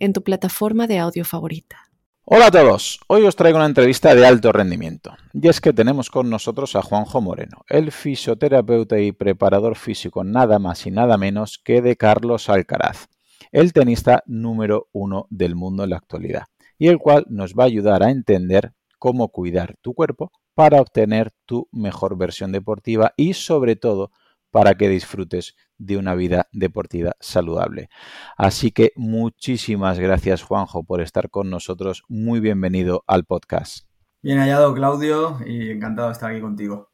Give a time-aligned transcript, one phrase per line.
[0.00, 1.76] en tu plataforma de audio favorita.
[2.24, 5.14] Hola a todos, hoy os traigo una entrevista de alto rendimiento.
[5.32, 10.58] Y es que tenemos con nosotros a Juanjo Moreno, el fisioterapeuta y preparador físico nada
[10.58, 13.08] más y nada menos que de Carlos Alcaraz,
[13.52, 16.44] el tenista número uno del mundo en la actualidad,
[16.78, 21.32] y el cual nos va a ayudar a entender cómo cuidar tu cuerpo para obtener
[21.46, 24.12] tu mejor versión deportiva y sobre todo
[24.50, 27.88] para que disfrutes de una vida deportiva saludable.
[28.36, 32.02] Así que muchísimas gracias Juanjo por estar con nosotros.
[32.08, 33.86] Muy bienvenido al podcast.
[34.22, 36.90] Bien hallado Claudio y encantado de estar aquí contigo.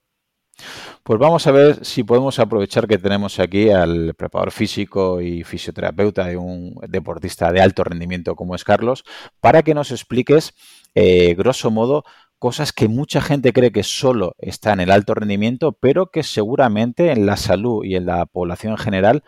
[1.02, 6.24] Pues vamos a ver si podemos aprovechar que tenemos aquí al preparador físico y fisioterapeuta
[6.24, 9.04] de un deportista de alto rendimiento como es Carlos,
[9.40, 10.54] para que nos expliques,
[10.94, 12.04] eh, grosso modo,
[12.38, 17.10] cosas que mucha gente cree que solo está en el alto rendimiento, pero que seguramente
[17.10, 19.24] en la salud y en la población en general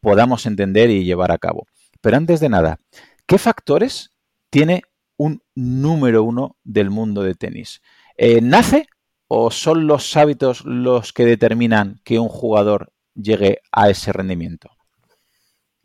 [0.00, 1.66] podamos entender y llevar a cabo.
[2.00, 2.80] Pero antes de nada,
[3.26, 4.10] ¿qué factores
[4.50, 4.82] tiene
[5.16, 7.80] un número uno del mundo de tenis?
[8.16, 8.86] Eh, ¿Nace
[9.26, 14.73] o son los hábitos los que determinan que un jugador llegue a ese rendimiento?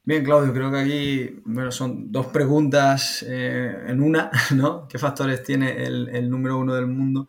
[0.03, 4.87] Bien, Claudio, creo que aquí bueno, son dos preguntas eh, en una, ¿no?
[4.87, 7.27] ¿Qué factores tiene el, número uno del mundo?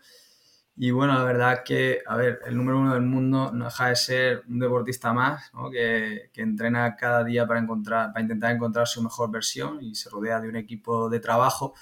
[0.77, 3.97] Y bueno, la verdad que, a ver, el número uno del mundo no deja de
[3.97, 9.03] ser un deportista más, que, que, entrena cada día para, encontrar, para intentar encontrar su
[9.03, 11.75] mejor versión y se rodea de un equipo de trabajo,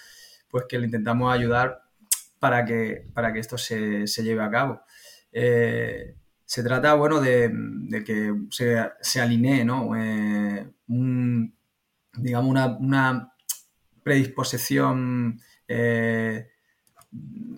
[0.49, 1.83] pues que le intentamos ayudar
[2.41, 4.81] para que, para que esto se, se lleve a cabo.
[5.33, 6.17] Eh,
[6.49, 7.53] se trata, bueno, de,
[8.07, 9.95] que se, se, alinee, ¿no?
[9.95, 10.67] Eh,
[12.17, 13.35] digamos, una,
[14.03, 15.39] predisposición
[15.69, 16.49] eh,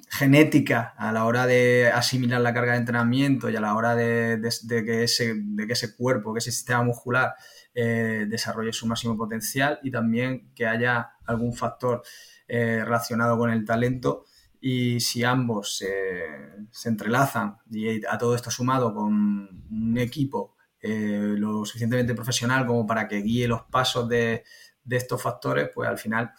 [0.08, 4.40] genética a la hora de asimilar la carga de entrenamiento y a la hora de,
[4.68, 7.34] que, ese, que ese cuerpo, que ese sistema muscular
[7.72, 12.02] eh, desarrolle su máximo potencial y también que haya algún factor
[12.48, 14.24] relacionado con el talento
[14.60, 21.66] y si ambos se entrelazan y a todo esto sumado con un equipo eh, lo
[21.66, 24.44] suficientemente profesional como para que guíe los pasos de,
[24.88, 26.32] estos factores, pues al final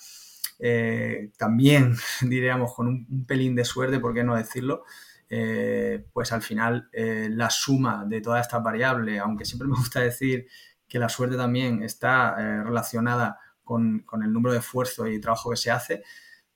[0.60, 4.84] eh, también diríamos con un, pelín de suerte, ¿por qué no decirlo?
[5.30, 10.48] Eh, pues al final la suma de todas estas variables, aunque siempre me gusta decir
[10.88, 15.56] que la suerte también está relacionada con, con el número de esfuerzo y trabajo que
[15.56, 16.04] se hace,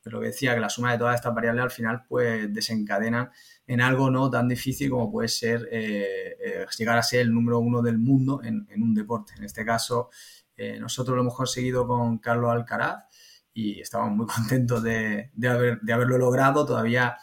[0.06, 3.32] pero lo que decía, que la suma de todas estas variables al final pues desencadenan
[3.66, 7.58] en algo no tan difícil como puede ser eh, eh, llegar a ser el número
[7.58, 9.34] uno del mundo en, un deporte.
[9.36, 10.12] En este caso,
[10.56, 13.06] eh, nosotros lo hemos conseguido con Carlos Alcaraz
[13.52, 16.68] y estamos muy contentos de, de haberlo logrado.
[16.68, 17.18] Todavía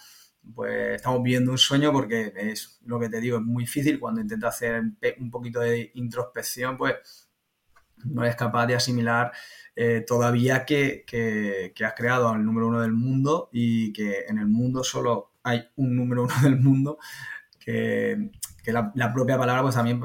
[0.53, 4.21] pues estamos viendo un sueño porque es lo que te digo, es muy difícil cuando
[4.21, 4.83] intentas hacer
[5.21, 6.97] un poquito de introspección, pues
[8.05, 9.31] no eres capaz de asimilar
[10.07, 14.85] todavía que, que, has creado al número uno del mundo y que en el mundo
[14.85, 16.99] solo hay un número uno del mundo
[17.65, 18.31] que,
[18.67, 20.01] la, propia palabra pues también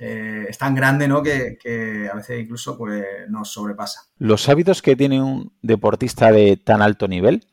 [0.00, 1.22] eh, es tan grande ¿no?
[1.22, 4.02] que, a veces incluso pues, nos sobrepasa.
[4.18, 7.46] Los hábitos que tiene un deportista de tan alto nivel,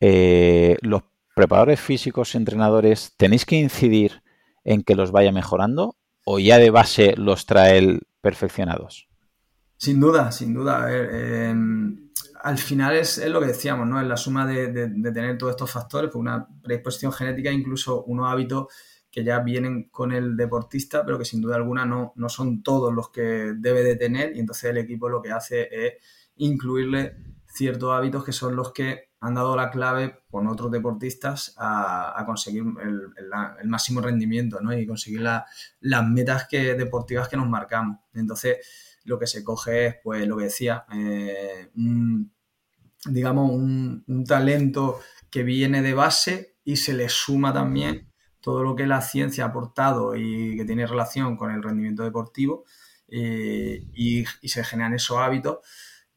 [0.00, 1.02] eh, los
[1.34, 4.22] preparadores físicos, entrenadores, ¿tenéis que incidir
[4.64, 9.08] en que los vaya mejorando o ya de base los trae perfeccionados?
[9.76, 10.86] Sin duda, sin duda.
[10.86, 11.54] Ver,
[12.44, 14.00] al final es, lo que decíamos, ¿no?
[14.00, 18.66] Es la suma de, tener todos estos factores, pues una predisposición genética, incluso unos hábitos
[19.10, 22.92] que ya vienen con el deportista, pero que sin duda alguna no, no son todos
[22.92, 25.92] los que debe de tener y entonces el equipo lo que hace es
[26.36, 32.22] incluirle ciertos hábitos que son los que han dado la clave con otros deportistas a,
[32.26, 34.76] conseguir el, máximo rendimiento ¿no?
[34.76, 38.00] y conseguir las metas que, deportivas que nos marcamos.
[38.12, 38.58] Entonces,
[39.04, 41.70] lo que se coge es, pues, lo que decía, eh,
[43.06, 48.10] digamos, un, talento que viene de base y se le suma también
[48.40, 52.64] todo lo que la ciencia ha aportado y que tiene relación con el rendimiento deportivo
[53.08, 55.58] eh, y, se generan esos hábitos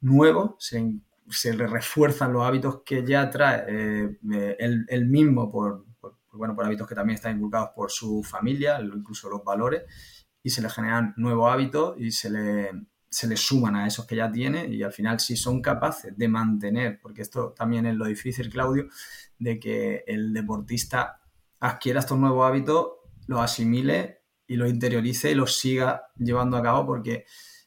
[0.02, 5.86] nuevos, se, le refuerzan los hábitos que ya trae eh, él, mismo por,
[6.34, 9.84] bueno, por hábitos que también están inculcados por su familia, incluso los valores,
[10.44, 12.72] y se le generan nuevos hábitos y se le
[13.10, 16.28] se le suman a esos que ya tiene y al final si son capaces de
[16.28, 18.88] mantener, porque esto también es lo difícil, Claudio,
[19.40, 21.22] de que el deportista
[21.60, 22.88] adquiera estos nuevos hábitos,
[23.28, 27.26] los asimile y los interiorice y los siga llevando a cabo porque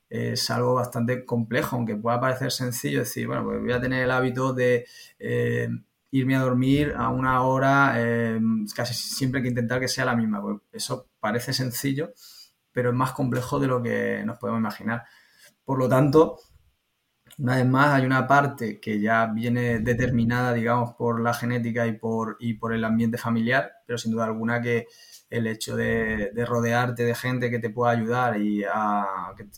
[0.09, 4.11] es algo bastante complejo, aunque pueda parecer sencillo decir, bueno, pues voy a tener el
[4.11, 4.87] hábito de
[5.19, 5.69] eh,
[6.11, 8.41] irme a dormir a una hora, eh,
[8.75, 10.43] casi siempre hay que intentar que sea la misma.
[10.43, 12.13] Pues eso parece sencillo,
[12.73, 15.05] pero es más complejo de lo que nos podemos imaginar.
[15.65, 16.39] Por lo tanto,
[17.39, 21.93] una vez más, hay una parte que ya viene determinada, digamos, por la genética y
[21.93, 24.87] por, y por el ambiente familiar, pero sin duda alguna que
[25.31, 28.65] el hecho de, rodearte de gente que te pueda ayudar y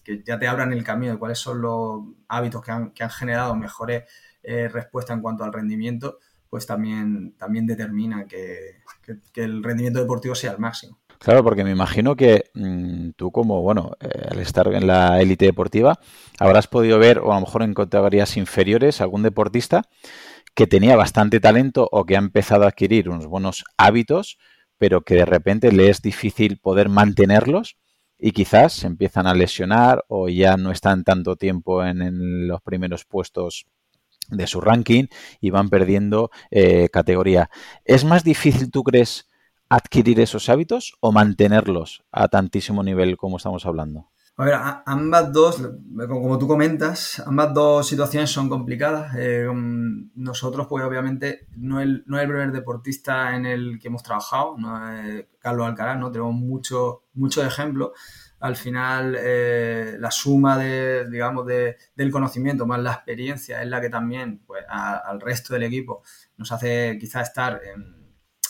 [0.04, 4.04] que, ya te abran el camino de cuáles son los hábitos que han, generado mejores
[4.42, 6.18] eh, respuestas en cuanto al rendimiento,
[6.48, 8.82] pues también, también determina que,
[9.34, 11.00] el rendimiento deportivo sea el máximo.
[11.22, 15.44] Claro, porque me imagino que mm, tú como, bueno, eh, al estar en la élite
[15.44, 16.00] deportiva,
[16.40, 19.84] habrás podido ver, o a lo mejor en categorías inferiores, algún deportista
[20.56, 24.36] que tenía bastante talento o que ha empezado a adquirir unos buenos hábitos,
[24.78, 27.76] pero que de repente le es difícil poder mantenerlos
[28.18, 33.04] y quizás se empiezan a lesionar o ya no están tanto tiempo en, los primeros
[33.04, 33.66] puestos
[34.28, 35.04] de su ranking
[35.40, 37.48] y van perdiendo eh, categoría.
[37.84, 39.28] ¿Es más difícil, tú crees,
[39.72, 44.10] adquirir esos hábitos o mantenerlos a tantísimo nivel como estamos hablando?
[44.36, 44.54] A ver,
[44.86, 45.62] ambas dos,
[46.08, 49.14] como tú comentas, ambas dos situaciones son complicadas.
[49.16, 49.46] Eh,
[50.14, 54.56] nosotros, pues obviamente, no es, el, no el primer deportista en el que hemos trabajado,
[54.58, 56.10] no es Carlos Alcaraz, ¿no?
[56.10, 57.92] Tenemos muchos mucho ejemplos.
[58.40, 63.80] Al final, eh, la suma de, digamos, de, del conocimiento más la experiencia es la
[63.80, 66.02] que también, pues, al resto del equipo
[66.36, 68.01] nos hace quizá estar en,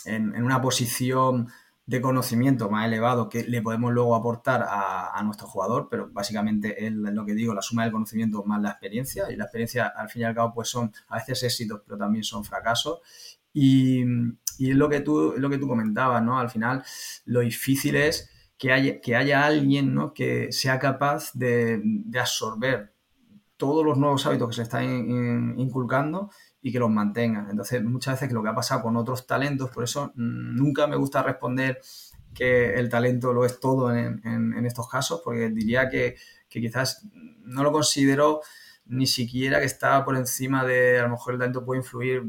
[0.07, 1.49] en una posición
[1.85, 6.93] de conocimiento más elevado que le podemos luego aportar a, nuestro jugador, pero básicamente es
[6.93, 10.23] lo que digo, la suma del conocimiento más la experiencia, y la experiencia al fin
[10.23, 13.01] y al cabo pues son a veces éxitos, pero también son fracasos,
[13.53, 16.39] y, es lo que tú, lo que tú comentabas, ¿no?
[16.39, 16.85] Al final
[17.25, 20.15] lo difícil es que haya, que haya alguien ¿no?
[20.15, 21.83] que sea capaz de,
[22.19, 22.95] absorber
[23.57, 26.31] todos los nuevos hábitos que se están inculcando
[26.63, 27.51] y que los mantengan.
[27.51, 30.97] Entonces, muchas veces lo que ha pasado con otros talentos, por eso mm, nunca me
[30.97, 31.81] gusta responder
[32.33, 36.17] que el talento lo es todo en, estos casos, porque diría que,
[36.49, 37.07] quizás
[37.45, 38.41] no lo considero
[38.87, 42.23] ni siquiera que está por encima de, a lo mejor el talento puede influir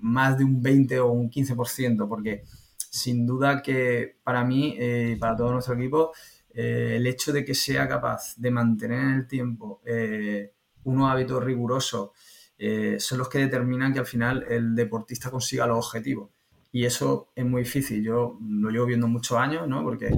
[0.00, 2.44] más de un 20 o un 15%, porque
[2.90, 6.12] sin duda que para mí eh, y para todo nuestro equipo,
[6.54, 10.52] eh, el hecho de que sea capaz de mantener en el tiempo eh,
[10.84, 12.10] unos hábitos rigurosos,
[12.58, 16.30] eh, son los que determinan que al final el deportista consiga los objetivos.
[16.70, 18.02] Y eso es muy difícil.
[18.02, 19.82] Yo lo llevo viendo muchos años, ¿no?
[19.82, 20.10] Porque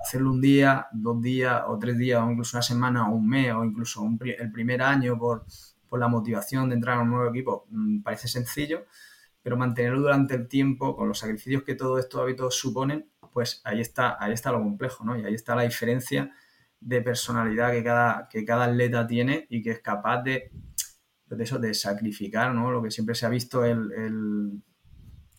[0.00, 3.52] hacerlo un día, dos días o tres días o incluso una semana o un mes
[3.52, 5.44] o incluso el primer año por,
[5.88, 8.86] por, la motivación de entrar a un nuevo equipo mm, parece sencillo,
[9.42, 13.80] pero mantenerlo durante el tiempo con los sacrificios que todos estos hábitos suponen, pues ahí
[13.80, 15.18] está, ahí está lo complejo, ¿no?
[15.18, 16.32] Y ahí está la diferencia
[16.80, 20.50] de personalidad que cada, que cada atleta tiene y que es capaz de
[21.36, 22.70] de eso, de sacrificar, ¿no?
[22.70, 24.62] Lo que siempre se ha visto, el,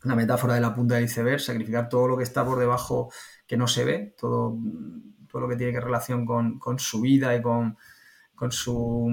[0.04, 3.12] la metáfora de la punta del iceberg, sacrificar todo lo que está por debajo
[3.46, 4.58] que no se ve, todo,
[5.30, 7.78] todo lo que tiene que relación con, su vida y con,
[8.36, 9.10] con, su,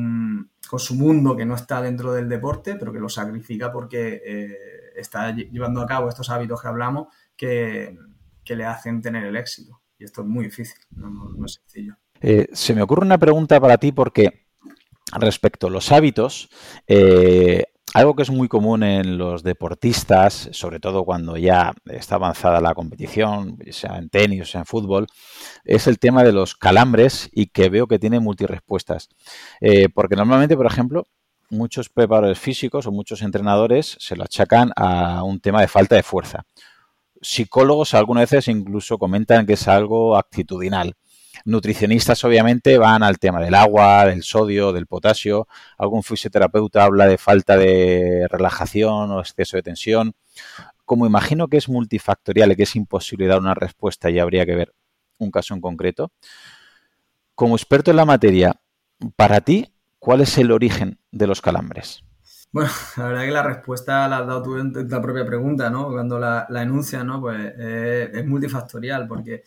[0.68, 4.56] con su mundo que no está dentro del deporte, pero que lo sacrifica porque eh,
[4.96, 7.96] está llevando a cabo estos hábitos que hablamos que,
[8.48, 9.82] le hacen tener el éxito.
[9.98, 11.96] Y esto es muy difícil, no, es sencillo.
[12.20, 14.45] Eh, se me ocurre una pregunta para ti porque
[15.12, 16.48] respecto a los hábitos,
[16.86, 22.60] eh, algo que es muy común en los deportistas, sobre todo cuando ya está avanzada
[22.60, 25.06] la competición, sea en tenis, o sea en fútbol,
[25.64, 29.08] es el tema de los calambres y que veo que tiene multirespuestas.
[29.60, 31.06] Eh, porque normalmente, por ejemplo,
[31.48, 36.02] muchos preparadores físicos o muchos entrenadores se lo achacan a un tema de falta de
[36.02, 36.44] fuerza.
[37.22, 40.96] Psicólogos algunas veces incluso comentan que es algo actitudinal.
[41.44, 45.48] Nutricionistas obviamente van al tema del agua, del sodio, del potasio.
[45.78, 50.14] Algún fisioterapeuta habla de falta de relajación o exceso de tensión.
[50.84, 54.54] Como imagino que es multifactorial y que es imposible dar una respuesta y habría que
[54.54, 54.74] ver
[55.18, 56.12] un caso en concreto,
[57.34, 58.60] como experto en la materia,
[59.16, 62.02] para ti, ¿cuál es el origen de los calambres?
[62.52, 65.90] Bueno, la verdad que la respuesta la has dado tú en la propia pregunta, ¿no?
[65.90, 67.20] Cuando la, la ¿no?
[67.20, 69.42] Pues eh, es multifactorial, porque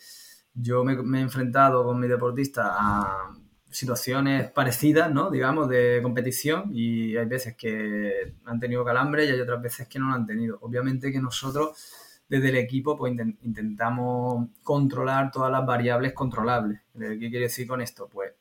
[0.54, 3.32] yo me, he enfrentado con mi deportista a
[3.70, 5.30] situaciones parecidas, ¿no?
[5.30, 9.98] Digamos, de competición y hay veces que han tenido calambre y hay otras veces que
[9.98, 10.58] no lo han tenido.
[10.60, 16.80] Obviamente que nosotros desde el equipo pues intentamos controlar todas las variables controlables.
[16.98, 18.08] ¿Qué quiere decir con esto?
[18.08, 18.32] Pues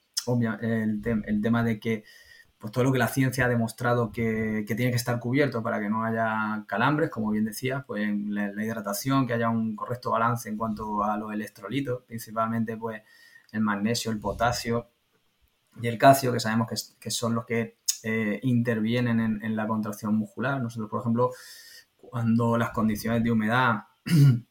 [0.62, 2.04] el, el tema de que
[2.60, 5.90] pues todo lo que la ciencia ha demostrado que, tiene que estar cubierto para que
[5.90, 10.58] no haya calambres, como bien decía, pues la, hidratación, que haya un correcto balance en
[10.58, 13.02] cuanto a los electrolitos, principalmente pues
[13.54, 14.90] el magnesio, el potasio
[15.82, 16.68] y el calcio, que sabemos
[17.00, 20.62] que, son los que eh, intervienen en, en, la contracción muscular.
[20.62, 21.32] Nosotros, por ejemplo,
[21.96, 23.84] cuando las condiciones de humedad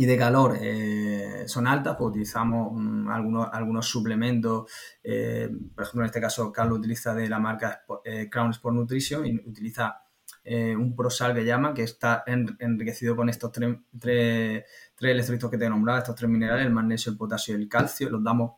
[0.00, 4.64] y de calor eh, son altas, pues utilizamos mm, algunos, algunos suplementos.
[5.04, 9.26] Eh, por ejemplo, en este caso, Carlos utiliza de la marca eh, Crown Sport Nutrition
[9.26, 10.02] y utiliza
[10.42, 14.64] un prosal que llama, que está enriquecido con estos tres, tres,
[14.98, 18.08] electrolitos que te he nombrado, estos tres minerales, el magnesio, el potasio y el calcio.
[18.08, 18.52] Los damos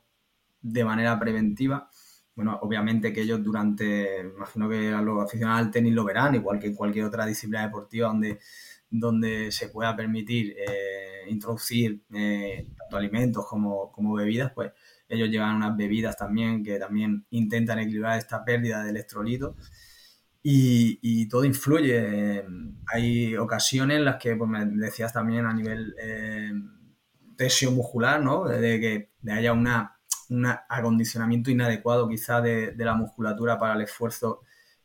[0.60, 1.90] de manera preventiva.
[2.36, 6.68] Bueno, obviamente que ellos durante, imagino que los aficionados al tenis lo verán, igual que
[6.68, 8.38] en cualquier otra disciplina deportiva donde
[8.92, 14.72] donde se pueda permitir eh, introducir eh, tanto alimentos como, bebidas, pues
[15.08, 19.56] ellos llevan unas bebidas también que también intentan equilibrar esta pérdida de electrolitos
[20.42, 22.44] y, todo influye.
[22.86, 26.52] Hay ocasiones en las que, pues me decías también a nivel eh,
[27.36, 28.44] tensión muscular, ¿no?
[28.46, 29.66] De que haya un
[30.68, 34.42] acondicionamiento inadecuado quizá de, la musculatura para el esfuerzo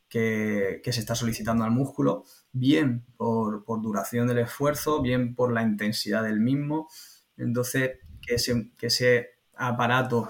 [0.08, 2.24] que, que se está solicitando al músculo
[2.58, 6.88] bien por, duración del esfuerzo, bien por la intensidad del mismo.
[7.36, 10.28] Entonces, que ese, que ese aparato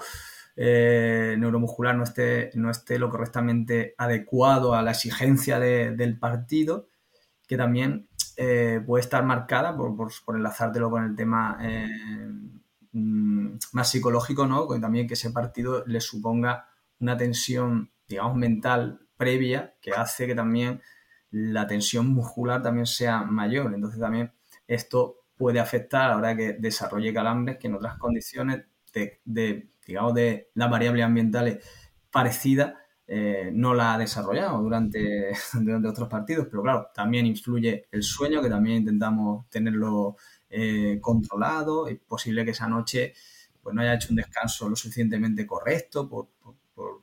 [0.55, 6.87] eh, neuromuscular no esté, no esté lo correctamente adecuado a la exigencia del partido,
[7.47, 11.87] que también eh, puede estar marcada, por, por, enlazártelo con el tema eh,
[12.91, 14.67] mm, más psicológico, ¿no?
[14.79, 16.67] también que ese partido le suponga
[16.99, 20.81] una tensión, digamos, mental previa que hace que también
[21.31, 23.73] la tensión muscular también sea mayor.
[23.73, 24.31] Entonces también
[24.67, 28.65] esto puede afectar a la hora que desarrolle calambres que en otras condiciones
[29.25, 31.65] de, digamos, de las variables ambientales
[32.11, 32.73] parecidas
[33.07, 36.47] eh, no la ha desarrollado durante, durante otros partidos.
[36.49, 40.17] Pero claro, también influye el sueño, que también intentamos tenerlo
[40.49, 41.87] eh, controlado.
[41.87, 43.13] Es posible que esa noche
[43.61, 46.29] pues, no haya hecho un descanso lo suficientemente correcto por,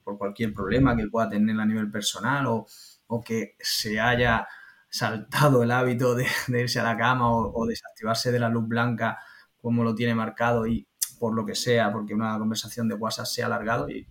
[0.04, 2.66] por cualquier problema que pueda tener a nivel personal o,
[3.08, 4.46] o que se haya
[4.88, 9.18] saltado el hábito de, irse a la cama o, desactivarse de la luz blanca
[9.60, 10.86] como lo tiene marcado y
[11.18, 14.06] por lo que sea, porque una conversación de WhatsApp se ha alargado y,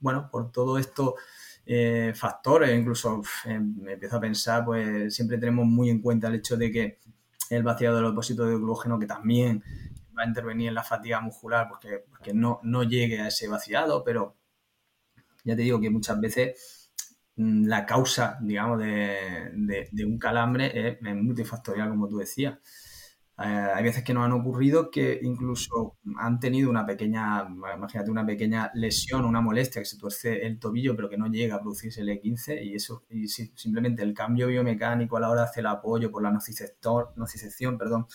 [0.00, 1.14] bueno, por todo esto
[1.64, 6.34] eh, factores, incluso em, me empiezo a pensar, pues siempre tenemos muy en cuenta el
[6.34, 6.98] hecho de que
[7.50, 9.62] el vaciado del depósito de glucógeno que también
[10.16, 14.02] va a intervenir en la fatiga muscular, porque, porque no, no llegue a ese vaciado,
[14.04, 14.36] pero
[15.44, 16.79] ya te digo que muchas veces
[17.36, 22.58] la causa, digamos, de, un calambre es, multifactorial, como tú decías.
[23.38, 23.42] Eh,
[23.74, 28.70] hay veces que nos han ocurrido que incluso han tenido una pequeña, imagínate, una pequeña
[28.74, 32.10] lesión, una molestia, que se tuerce el tobillo, pero que no llega a producirse el
[32.10, 36.10] E15, y eso, y simplemente el cambio biomecánico a la hora de hacer el apoyo
[36.10, 38.06] por la nocicepción, perdón,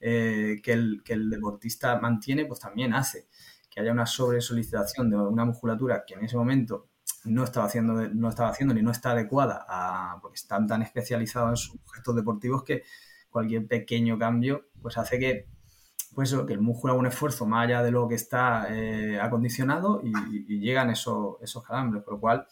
[0.00, 3.28] eh, que, el, que el deportista mantiene, pues también hace
[3.72, 6.90] que haya una sobresolicitación de una musculatura que en ese momento
[7.24, 11.50] no estaba haciendo, no estaba haciendo ni no está adecuada a, porque están tan especializados
[11.50, 12.82] en sus gestos deportivos que
[13.30, 15.48] cualquier pequeño cambio pues hace que
[16.14, 20.02] pues que el músculo haga un esfuerzo más allá de lo que está eh, acondicionado
[20.04, 22.46] y, llegan esos, esos calambres, por lo cual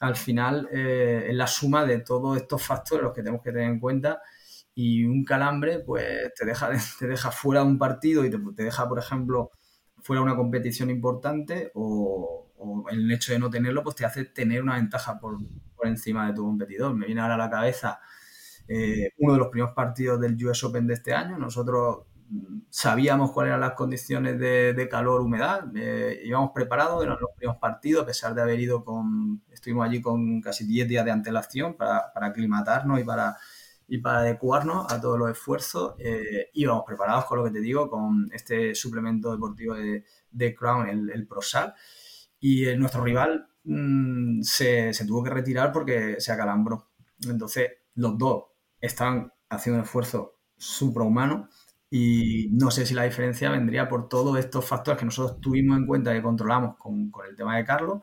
[0.00, 3.68] al final eh, es la suma de todos estos factores los que tenemos que tener
[3.68, 4.20] en cuenta
[4.74, 8.64] y un calambre pues te deja, te deja fuera de un partido y te, te
[8.64, 9.52] deja, por ejemplo,
[10.02, 12.43] fuera una competición importante o,
[12.90, 15.38] el hecho de no tenerlo, pues te hace tener una ventaja por,
[15.82, 16.94] encima de tu competidor.
[16.94, 18.00] Me viene ahora a la cabeza
[18.66, 21.38] eh, uno de los primeros partidos del US Open de este año.
[21.38, 27.30] Nosotros mm, sabíamos cuáles eran las condiciones de, calor, humedad, eh, íbamos preparados, eran los
[27.36, 31.10] primeros partidos, a pesar de haber ido con, estuvimos allí con casi 10 días de
[31.10, 33.36] antelación para, para aclimatarnos y para,
[33.86, 35.94] y para adecuarnos a todos los esfuerzos.
[35.98, 40.88] Eh, íbamos preparados con lo que te digo, con este suplemento deportivo de, de Crown,
[40.88, 41.74] el, el Prosal
[42.44, 46.90] y eh, nuestro rival mm, se, tuvo que retirar porque se acalambró.
[47.26, 48.44] Entonces, los dos
[48.78, 51.48] estaban haciendo un esfuerzo suprahumano
[51.88, 55.86] y no sé si la diferencia vendría por todos estos factores que nosotros tuvimos en
[55.86, 58.02] cuenta y controlamos con, el tema de Carlos,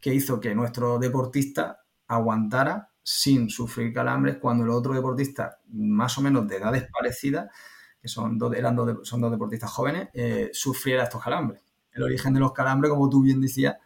[0.00, 6.22] que hizo que nuestro deportista aguantara sin sufrir calambres cuando el otro deportista, más o
[6.22, 7.50] menos de edades parecidas,
[8.00, 11.65] que son dos, eran dos, son dos deportistas jóvenes, eh, sufriera estos calambres
[11.96, 13.76] el origen de los calambres, como tú bien decías,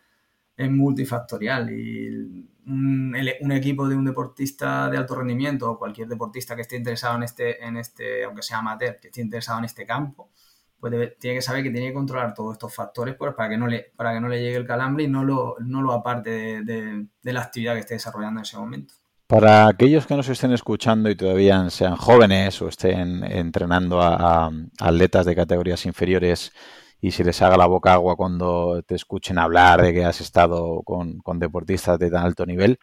[0.57, 6.63] es multifactorial y un, equipo de un deportista de alto rendimiento o cualquier deportista que
[6.63, 10.31] esté interesado en este, en este, aunque sea amateur, que esté interesado en este campo,
[10.79, 13.67] pues tiene que saber que tiene que controlar todos estos factores pues, para, que no
[13.67, 17.07] le, para que no le llegue el calambre y no lo, no lo aparte de,
[17.23, 18.95] la actividad que esté desarrollando en ese momento.
[19.27, 24.51] Para aquellos que nos estén escuchando y todavía sean jóvenes o estén entrenando a,
[24.81, 26.53] atletas de categorías inferiores
[27.01, 30.83] y si les haga la boca agua cuando te escuchen hablar de que has estado
[30.83, 32.79] con, con deportistas de tan alto nivel,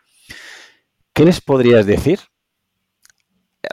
[1.14, 2.20] ¿qué les podrías decir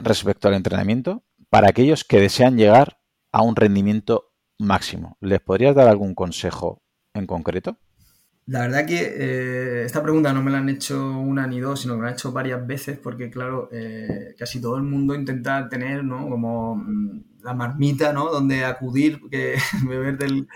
[0.03, 2.99] respecto al entrenamiento para aquellos que desean llegar
[3.31, 5.17] a un rendimiento máximo.
[5.21, 6.81] ¿Les podrías dar algún consejo
[7.13, 7.77] en concreto?
[8.47, 11.95] La verdad que eh, esta pregunta no me la han hecho una ni dos, sino
[11.95, 15.67] que me la han hecho varias veces porque, claro, eh, casi todo el mundo intenta
[15.67, 16.29] tener, ¿no?
[16.29, 18.31] Como mm, la marmita, ¿no?
[18.31, 19.55] Donde acudir, que
[19.87, 20.47] beber del...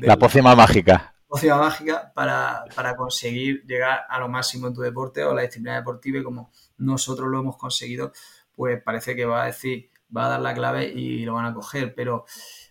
[0.00, 1.14] la pócima mágica.
[1.26, 5.76] Pócima mágica para, para, conseguir llegar a lo máximo en tu deporte o la disciplina
[5.76, 8.12] deportiva y como nosotros lo hemos conseguido,
[8.56, 11.52] pues parece que va a decir, va a dar la clave y lo van a
[11.52, 11.94] coger.
[11.94, 12.24] Pero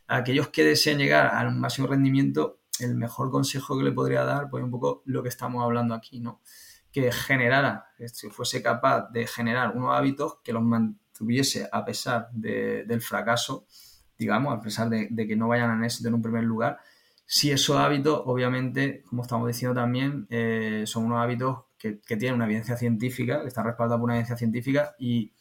[0.08, 4.50] a aquellos que desean llegar al máximo rendimiento, el mejor consejo que le podría dar,
[4.50, 6.42] pues un poco lo que estamos hablando aquí, ¿no?
[6.92, 10.64] Que generara, si fuese capaz de generar unos hábitos que los
[11.18, 13.66] mantuviese a pesar del fracaso,
[14.18, 16.80] digamos, a pesar de, que no vayan a éxito en un primer lugar,
[17.26, 22.36] si esos hábitos, obviamente, como estamos diciendo también, eh, son unos hábitos que, que, tienen
[22.36, 25.34] una evidencia científica, que están respaldados por una evidencia científica y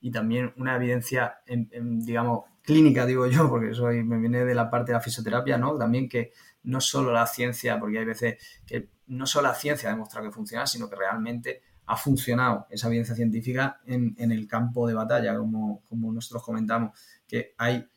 [0.00, 4.92] y también una evidencia, digamos, clínica, digo yo, porque soy, me viene de la parte
[4.92, 5.76] de la fisioterapia, ¿no?
[5.76, 6.32] También que
[6.62, 8.36] no solo la ciencia, porque hay veces
[8.66, 12.88] que no solo la ciencia ha demostrado que funciona, sino que realmente ha funcionado esa
[12.88, 17.88] evidencia científica en, el campo de batalla, como, nosotros comentamos, que hay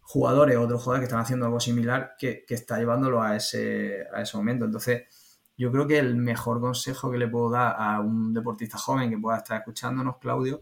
[0.00, 4.36] jugadores, otros jugadores que están haciendo algo similar que, está llevándolo a ese, a ese
[4.36, 4.64] momento.
[4.64, 5.04] Entonces,
[5.56, 9.18] yo creo que el mejor consejo que le puedo dar a un deportista joven que
[9.18, 10.60] pueda estar escuchándonos, Claudio,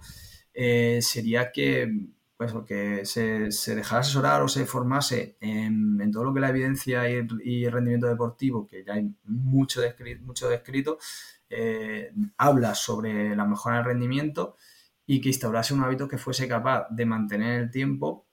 [0.52, 1.90] eh, sería que,
[2.36, 6.48] pues, que se, se, dejara asesorar o se formase en, todo lo que es la
[6.50, 10.98] evidencia y, el rendimiento deportivo, que ya hay mucho descrito, mucho descrito
[11.48, 14.56] eh, habla sobre la mejora del rendimiento
[15.06, 18.26] y que instaurase un hábito que fuese capaz de mantener el tiempo,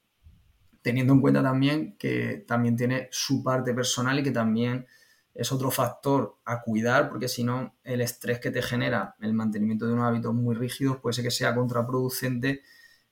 [0.82, 4.88] teniendo en cuenta también que también tiene su parte personal y que también
[5.34, 9.86] es otro factor a cuidar porque si no el estrés que te genera el mantenimiento
[9.86, 12.64] de unos hábitos muy rígidos puede ser que sea contraproducente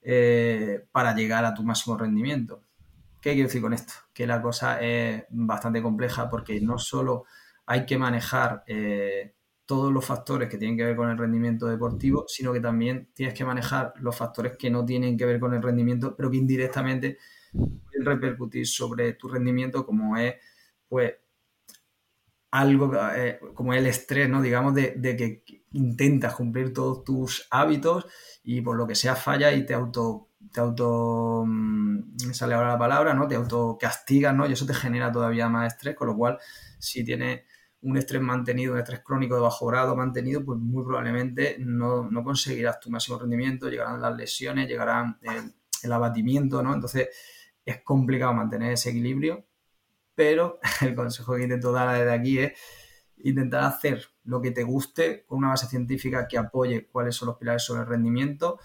[0.02, 2.64] eh, para llegar a tu máximo rendimiento.
[3.22, 3.94] ¿Qué quiero decir con esto?
[4.14, 7.26] Que la cosa es bastante compleja porque no solo
[7.66, 9.36] hay que manejar eh,
[9.66, 13.36] todos los factores que tienen que ver con el rendimiento deportivo, sino que también tienes
[13.36, 17.18] que manejar los factores que no tienen que ver con el rendimiento, pero que indirectamente
[17.52, 20.36] pueden repercutir sobre tu rendimiento, como es
[20.88, 21.14] pues
[22.52, 24.42] algo eh, como el estrés, ¿no?
[24.42, 28.06] Digamos, de, que intentas cumplir todos tus hábitos
[28.44, 32.78] y por lo que sea falla y te auto, te auto, mm, sale ahora la
[32.80, 33.28] palabra, ¿no?
[33.28, 34.48] Te auto castigas, ¿no?
[34.48, 36.38] Y eso te genera todavía más estrés, con lo cual,
[36.80, 37.44] si tienes
[37.82, 42.80] un estrés mantenido, un estrés crónico de bajo grado mantenido, pues muy probablemente no, conseguirás
[42.80, 45.54] tu máximo rendimiento, llegarán las lesiones, llegarán el,
[45.84, 46.74] el abatimiento, ¿no?
[46.74, 47.10] Entonces,
[47.66, 49.46] es complicado mantener ese equilibrio
[50.20, 52.52] pero el consejo que intento dar desde aquí es
[53.24, 57.38] intentar hacer lo que te guste con una base científica que apoye cuáles son los
[57.38, 58.60] pilares sobre el rendimiento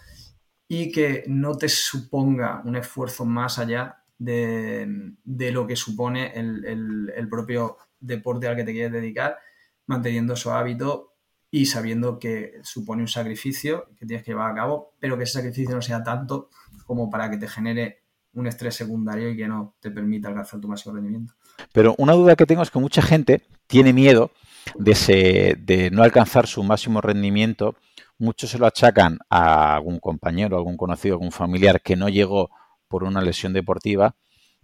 [0.68, 7.76] y que no te suponga un esfuerzo más allá de, lo que supone el, propio
[8.00, 9.38] deporte al que te quieres dedicar,
[9.86, 11.08] manteniendo esos hábitos
[11.50, 15.34] y sabiendo que supone un sacrificio que tienes que llevar a cabo, pero que ese
[15.34, 16.50] sacrificio no sea tanto
[16.86, 20.68] como para que te genere un estrés secundario y que no te permita alcanzar tu
[20.68, 21.34] máximo rendimiento.
[21.72, 24.30] Pero una duda que tengo es que mucha gente tiene miedo
[24.76, 27.74] de, de no alcanzar su máximo rendimiento.
[28.18, 32.50] Muchos se lo achacan a algún compañero, algún conocido, algún familiar que no llegó
[32.88, 34.14] por una lesión deportiva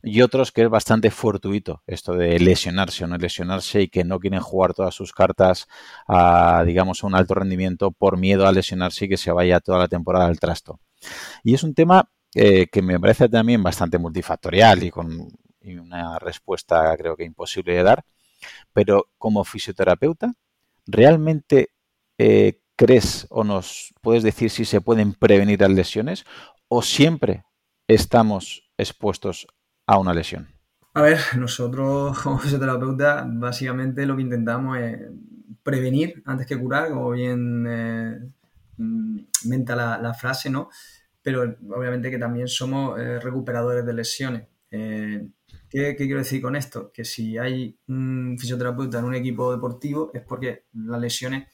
[0.03, 4.19] y otros que es bastante fortuito esto de lesionarse o no lesionarse y que no
[4.19, 5.69] quieren jugar todas sus cartas
[6.07, 9.79] a, digamos, a un alto rendimiento por miedo a lesionarse y que se vaya toda
[9.79, 10.81] la temporada al trasto.
[11.45, 15.29] Y es un tema eh, que me parece también bastante multifactorial y con
[15.63, 18.05] una respuesta creo que imposible de dar,
[18.73, 20.33] pero como fisioterapeuta,
[20.87, 21.71] ¿realmente
[22.19, 26.25] eh, crees o nos puedes decir si se pueden prevenir las lesiones
[26.69, 27.45] o siempre
[27.89, 29.47] estamos expuestos
[29.87, 30.49] a una lesión?
[30.95, 34.99] A ver, nosotros como fisioterapeuta básicamente lo que intentamos es
[35.63, 38.19] prevenir antes que curar, como bien eh,
[39.45, 40.71] menta la frase, ¿no?
[41.23, 44.49] pero obviamente que también somos eh, recuperadores de lesiones.
[44.71, 45.27] Eh,
[45.71, 46.93] ¿qué, quiero decir con esto?
[46.93, 51.49] Que si hay un fisioterapeuta en un equipo deportivo es porque las lesiones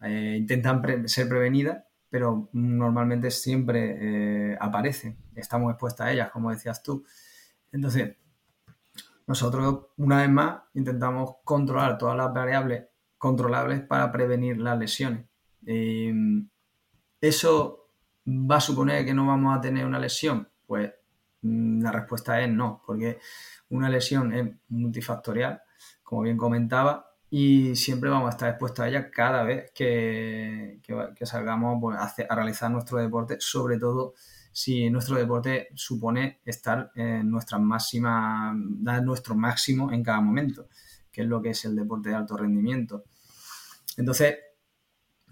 [0.00, 7.04] eh, intentan ser prevenidas, pero normalmente siempre aparecen, estamos expuestos a ellas, como decías tú.
[7.72, 8.16] Entonces,
[9.26, 12.84] nosotros, una vez más, intentamos controlar todas las variables
[13.18, 15.26] controlables para prevenir las lesiones.
[15.64, 16.48] Em,
[17.20, 17.90] ¿Eso
[18.26, 20.48] va a suponer que no vamos a tener una lesión?
[20.66, 20.92] Pues
[21.82, 23.18] la respuesta es no, porque
[23.70, 25.62] una lesión es multifactorial,
[26.02, 30.80] como bien comentaba, y siempre vamos a estar expuestos a ella cada vez que,
[31.22, 34.14] salgamos pues, a, realizar nuestro deporte, sobre todo
[34.52, 40.68] si nuestro deporte supone estar en nuestra máxima, dar nuestro máximo en cada momento,
[41.10, 43.04] que es lo que es el deporte de alto rendimiento.
[43.96, 44.36] Entonces,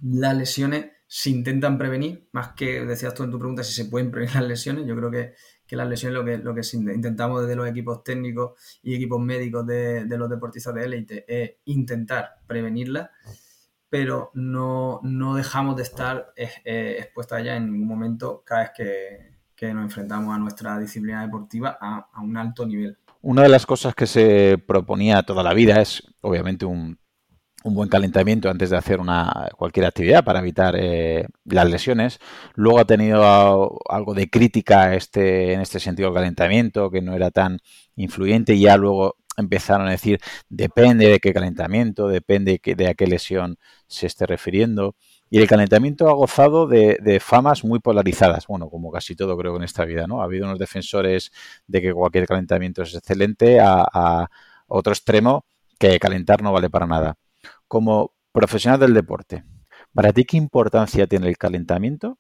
[0.03, 4.11] las lesiones se intentan prevenir, más que decías tú en tu pregunta si se pueden
[4.11, 5.35] prevenir las lesiones, yo creo que,
[5.71, 10.07] las lesiones lo que, lo que intentamos desde los equipos técnicos y equipos médicos de,
[10.07, 13.11] los deportistas de élite es intentar prevenirlas,
[13.89, 15.01] pero no,
[15.37, 19.35] dejamos de estar eh, expuestos allá en ningún momento cada vez que,
[19.73, 22.99] nos enfrentamos a nuestra disciplina deportiva a un alto nivel.
[23.23, 26.99] Una de las cosas que se proponía toda la vida es, obviamente, un,
[27.65, 32.21] un buen calentamiento antes de hacer una, cualquier actividad para evitar eh, las lesiones.
[32.55, 37.31] Luego ha tenido algo de crítica este, en este sentido el calentamiento, que no era
[37.31, 37.61] tan
[37.97, 43.07] influyente y ya luego empezaron a decir depende de qué calentamiento, depende de a qué
[43.07, 44.95] lesión se esté refiriendo.
[45.31, 49.65] Y el calentamiento ha gozado de, famas muy polarizadas, bueno, como casi todo creo en
[49.65, 50.21] esta vida, ¿no?
[50.21, 51.33] Ha habido unos defensores
[51.67, 54.29] de que cualquier calentamiento es excelente a, a
[54.69, 55.47] otro extremo
[55.79, 57.17] que calentar no vale para nada
[57.69, 59.45] como profesional del deporte,
[59.93, 62.19] ¿para ti qué importancia tiene el calentamiento?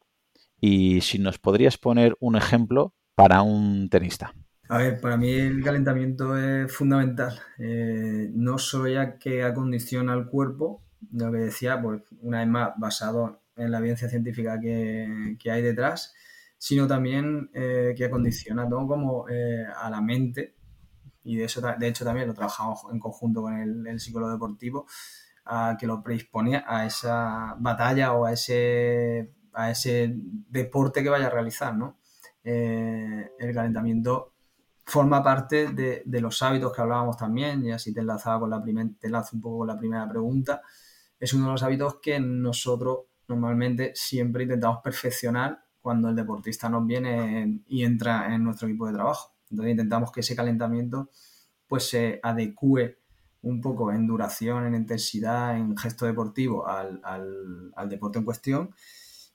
[0.60, 4.34] Y si nos podrías poner un ejemplo para un tenista.
[4.68, 7.38] A ver, para mí el calentamiento es fundamental.
[7.58, 12.70] Eh, no solo ya que acondiciona el cuerpo, lo que decía, pues una vez más
[12.78, 16.14] basado en la evidencia científica que, hay detrás,
[16.56, 20.56] sino también eh, que acondiciona todo como eh, a la mente,
[21.22, 24.86] y de eso de hecho también lo trabajamos en conjunto con el, el psicólogo deportivo,
[25.44, 31.26] a que lo predispone a esa batalla o a ese, a ese deporte que vaya
[31.26, 31.98] a realizar, ¿no?
[32.42, 34.34] Eh, el calentamiento
[34.86, 38.88] forma parte de, los hábitos que hablábamos también, y así te enlazaba con la primera,
[38.98, 40.62] te enlazo un poco con la primera pregunta.
[41.18, 46.86] Es uno de los hábitos que nosotros normalmente siempre intentamos perfeccionar cuando el deportista nos
[46.86, 49.34] viene y entra en nuestro equipo de trabajo.
[49.50, 51.10] Entonces intentamos que ese calentamiento
[51.66, 53.00] pues se adecue
[53.44, 58.74] un poco en duración, en intensidad, en gesto deportivo al, deporte en cuestión.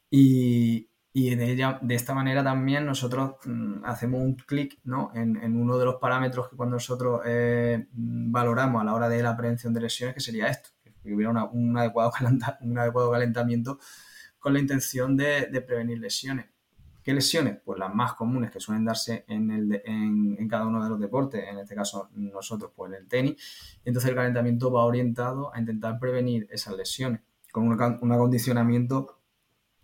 [0.09, 5.11] Y, de, ella, de esta manera también nosotros mm, hacemos un clic ¿no?
[5.13, 9.35] en, uno de los parámetros que cuando nosotros eh, valoramos a la hora de la
[9.35, 10.69] prevención de lesiones, que sería esto,
[11.03, 12.11] que hubiera un adecuado
[13.11, 13.79] calentamiento
[14.39, 16.47] con la intención de prevenir lesiones.
[17.09, 17.57] ¿Qué lesiones?
[17.65, 21.73] Pues las más comunes que suelen darse en, cada uno de los deportes, en este
[21.73, 23.79] caso nosotros, pues el tenis.
[23.83, 29.17] Entonces el calentamiento va orientado a intentar prevenir esas lesiones con un, acondicionamiento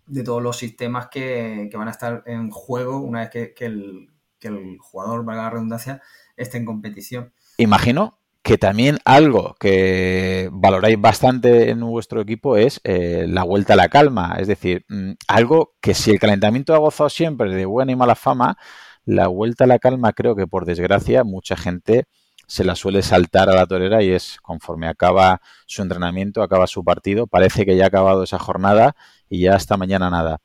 [0.06, 4.08] de todos los sistemas que, van a estar en juego una vez que, el,
[4.38, 6.02] que el jugador, valga la redundancia,
[6.36, 7.32] esté en competición.
[7.56, 13.76] Imagino que también algo que valoráis bastante en vuestro equipo es eh, la vuelta a
[13.76, 14.36] la calma.
[14.38, 18.14] Es decir, mm, algo que si el calentamiento ha gozado siempre de buena y mala
[18.14, 18.56] fama,
[19.04, 22.04] la vuelta a la calma creo que por desgracia mucha gente
[22.46, 26.84] se la suele saltar a la torera y es conforme acaba su entrenamiento, acaba su
[26.84, 28.94] partido, parece que ya ha acabado esa jornada
[29.28, 30.38] y ya hasta mañana nada.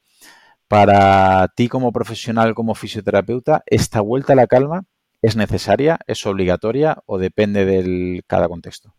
[0.67, 4.85] Para ti como profesional, como fisioterapeuta, esta vuelta a la calma
[5.21, 5.99] ¿Es necesaria?
[6.07, 8.95] ¿Es obligatoria o depende de cada contexto?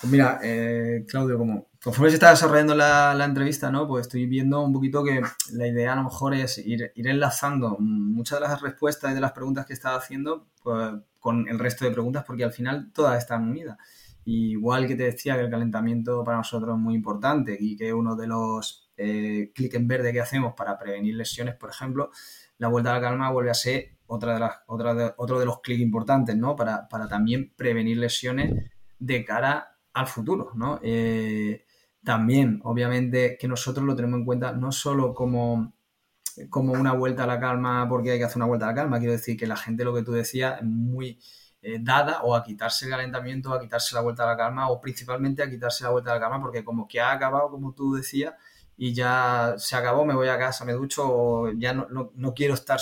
[0.00, 3.86] Pues mira, eh, Claudio, como conforme se está desarrollando la, entrevista, ¿no?
[3.88, 5.22] Pues estoy viendo un poquito que
[5.52, 9.32] la idea a lo mejor es ir, enlazando muchas de las respuestas y de las
[9.32, 13.48] preguntas que estaba haciendo pues, con el resto de preguntas, porque al final todas están
[13.48, 13.78] unidas.
[14.24, 18.14] igual que te decía que el calentamiento para nosotros es muy importante y que uno
[18.14, 22.10] de los eh, clic en verde que hacemos para prevenir lesiones, por ejemplo,
[22.58, 25.60] la vuelta a la calma vuelve a ser otra de las, otra otro de los
[25.60, 26.56] clics importantes, ¿no?
[26.56, 30.80] Para, también prevenir lesiones de cara al futuro, ¿no?
[30.82, 31.64] Eh,
[32.04, 35.74] también, obviamente, que nosotros lo tenemos en cuenta no solo como,
[36.48, 38.98] como una vuelta a la calma porque hay que hacer una vuelta a la calma,
[38.98, 41.20] quiero decir que la gente, lo que tú decías, es muy
[41.62, 44.80] eh, dada o a quitarse el calentamiento, a quitarse la vuelta a la calma o
[44.80, 47.94] principalmente a quitarse la vuelta a la calma porque como que ha acabado, como tú
[47.94, 48.34] decías,
[48.82, 52.80] y ya se acabó, me voy a casa, me ducho, ya no, quiero estar,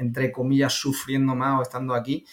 [0.00, 2.24] entre comillas, sufriendo más o estando aquí,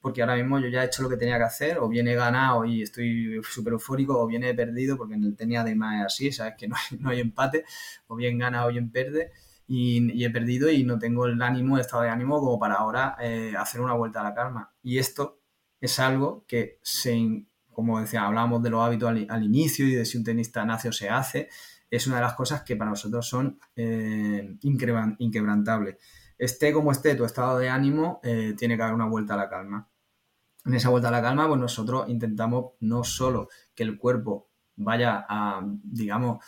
[0.00, 2.64] porque ahora mismo yo ya he hecho lo que tenía que hacer, o viene ganado
[2.64, 6.54] y estoy súper eufórico, o viene perdido, porque en el tenía de más así, sabes
[6.58, 7.64] que no hay, no hay empate,
[8.06, 9.32] o bien gana o bien pierde,
[9.66, 13.16] y, he perdido y no tengo el ánimo, el estado de ánimo como para ahora
[13.20, 14.72] eh, hacer una vuelta a la calma.
[14.82, 15.40] Y esto
[15.80, 16.78] es algo que
[17.72, 20.92] como decía, hablábamos de los hábitos al, inicio y de si un tenista nace o
[20.92, 21.48] se hace,
[21.90, 25.96] es una de las cosas que para nosotros son eh, inquebrantables.
[26.38, 29.48] Esté como esté tu estado de ánimo, eh, tiene que haber una vuelta a la
[29.48, 29.88] calma.
[30.64, 35.24] En esa vuelta a la calma, pues nosotros intentamos no solo que el cuerpo vaya
[35.28, 36.44] a, digamos,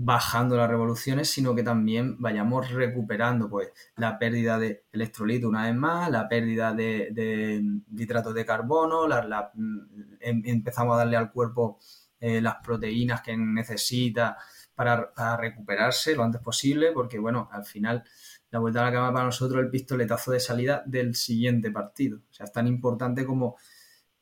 [0.00, 5.74] bajando las revoluciones, sino que también vayamos recuperando pues la pérdida de electrolito una vez
[5.74, 7.62] más, la pérdida de, de
[7.96, 9.78] hidratos de carbono, mm,
[10.20, 11.78] em, empezamos a darle al cuerpo
[12.20, 14.36] eh, las proteínas que necesita
[14.74, 18.04] para, recuperarse lo antes posible, porque bueno, al final
[18.50, 22.18] la vuelta a la cama para nosotros el pistoletazo de salida del siguiente partido.
[22.30, 23.56] O sea, es tan importante como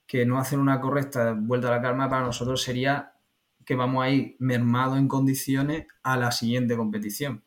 [0.06, 3.14] que no hacer una correcta vuelta a la calma para nosotros sería
[3.64, 7.44] que vamos a ir mermado en condiciones a la siguiente competición.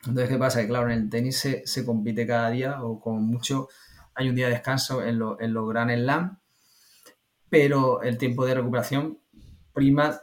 [0.00, 0.60] Entonces, ¿qué pasa?
[0.60, 3.68] Que claro, en el tenis se, compite cada día o como mucho
[4.14, 6.40] hay un día de descanso en, en los Grand Slam,
[7.48, 9.18] pero el tiempo de recuperación
[9.72, 10.18] prima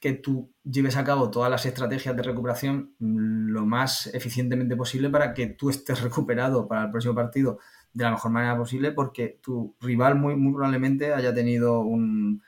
[0.00, 5.34] que tú lleves a cabo todas las estrategias de recuperación lo más eficientemente posible para
[5.34, 7.58] que tú estés recuperado para el próximo partido
[7.92, 12.42] de la mejor manera posible porque tu rival muy, muy probablemente haya tenido un,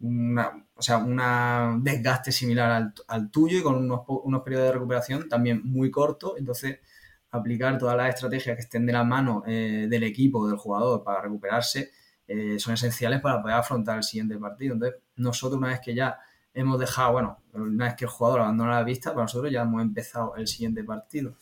[0.00, 1.04] una, o sea,
[1.80, 6.34] desgaste similar al, tuyo y con unos, unos, periodos de recuperación también muy cortos.
[6.38, 6.80] Entonces,
[7.30, 11.22] aplicar todas las estrategias que estén de la mano eh, del equipo, del jugador, para
[11.22, 11.90] recuperarse,
[12.26, 14.74] eh, son esenciales para poder afrontar el siguiente partido.
[14.74, 16.18] Entonces, nosotros una vez que ya
[16.54, 19.82] hemos dejado, bueno, una vez que el jugador abandona la vista, para nosotros ya hemos
[19.82, 21.36] empezado el siguiente partido.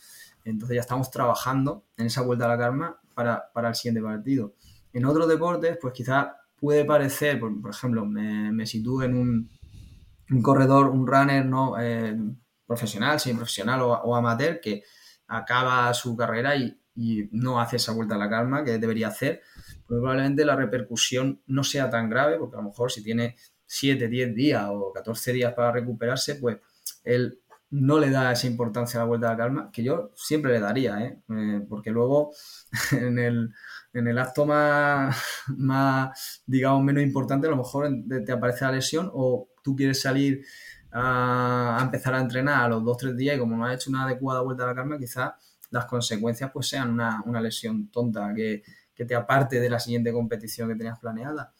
[0.45, 4.53] Entonces ya estamos trabajando en esa vuelta a la calma para, para el siguiente partido.
[4.93, 6.27] En otros deportes, pues quizás
[6.59, 12.17] puede parecer, por, ejemplo, me, me, sitúo en un, corredor, un runner no eh,
[12.65, 14.83] profesional, profesional o, amateur, que
[15.27, 19.41] acaba su carrera y, y, no hace esa vuelta a la calma que debería hacer,
[19.87, 23.35] pues probablemente la repercusión no sea tan grave, porque a lo mejor si tiene
[23.69, 26.57] 7, 10 días o 14 días para recuperarse, pues
[27.03, 27.39] él
[27.71, 30.59] no le da esa importancia a la vuelta a la calma, que yo siempre le
[30.59, 31.21] daría, ¿eh?
[31.29, 32.31] Eh, porque luego
[32.91, 33.53] en el,
[33.93, 35.15] en el acto más,
[35.55, 37.89] más, digamos, menos importante, a lo mejor
[38.25, 40.43] te aparece la lesión o tú quieres salir
[40.91, 44.41] a, empezar a entrenar a los 2-3 días y como no has hecho una adecuada
[44.41, 45.33] vuelta a la calma, quizás
[45.69, 48.63] las consecuencias pues sean una, lesión tonta que,
[48.95, 51.53] te aparte de la siguiente competición que tenías planeada.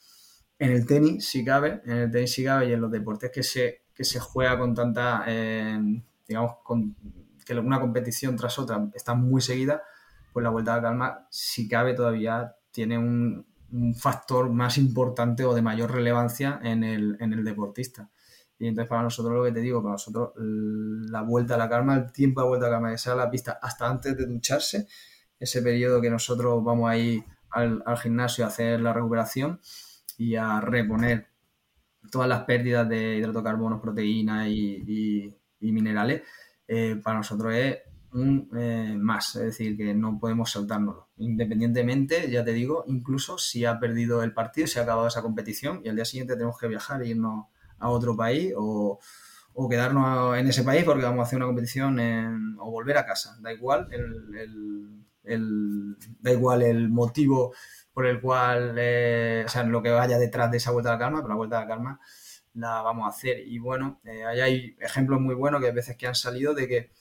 [0.60, 3.43] En el tenis, si cabe, en el tenis si cabe y en los deportes que
[3.43, 5.80] se, que se juega con tanta, eh,
[6.28, 6.95] digamos, con,
[7.45, 9.82] que una competición tras otra está muy seguida,
[10.34, 13.48] pues la vuelta a la calma, si cabe, todavía tiene un,
[13.95, 18.10] factor más importante o de mayor relevancia en el, en el, deportista.
[18.58, 21.95] Y entonces para nosotros lo que te digo, para nosotros la vuelta a la calma,
[21.95, 24.88] el tiempo de vuelta a la calma, que sea la pista hasta antes de ducharse,
[25.39, 29.60] ese periodo que nosotros vamos a ir al, gimnasio a hacer la recuperación
[30.20, 31.28] y a reponer
[32.12, 36.24] todas las pérdidas de hidrato carbono, proteínas y, minerales,
[36.68, 37.78] eh, para nosotros es
[38.12, 41.08] un eh, más, es decir, que no podemos saltárnoslo.
[41.18, 45.82] Independientemente, ya te digo, incluso si ha perdido el partido, se ha acabado esa competición
[45.86, 47.46] y al día siguiente tenemos que viajar e irnos
[47.78, 49.00] a otro país o,
[49.70, 53.38] quedarnos en ese país porque vamos a hacer una competición o volver a casa.
[53.42, 55.06] Da igual el,
[56.22, 57.54] da igual el motivo
[58.00, 61.00] por el cual, eh, o sea, lo que vaya detrás de esa vuelta a la
[61.00, 62.00] calma, pero la vuelta a la calma
[62.54, 63.40] la vamos a hacer.
[63.46, 66.92] Y bueno, eh, hay ejemplos muy buenos que hay veces que han salido de que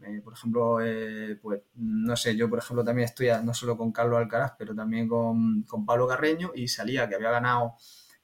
[0.00, 3.92] eh, por ejemplo, eh, pues no sé, yo por ejemplo también estoy no solo con
[3.92, 7.74] Carlos Alcaraz, pero también con, Pablo Carreño y salía que había ganado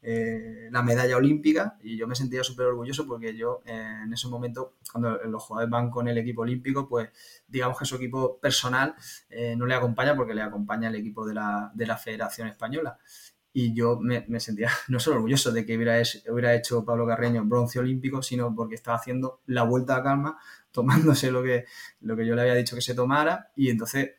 [0.03, 4.75] eh, la medalla olímpica y yo me sentía súper orgulloso porque yo en ese momento,
[4.91, 7.11] cuando los jugadores van con el equipo olímpico, pues
[7.47, 8.95] digamos que su equipo personal
[9.57, 12.99] no le acompaña porque le acompaña el equipo de la, de la Federación Española.
[13.55, 17.79] Y yo me, sentía no solo orgulloso de que hubiera, hubiera hecho Pablo Carreño bronce
[17.79, 20.39] olímpico, sino porque estaba haciendo la vuelta a calma,
[20.73, 21.67] tomándose lo que,
[22.01, 24.13] lo que yo le había dicho que se tomara, y entonces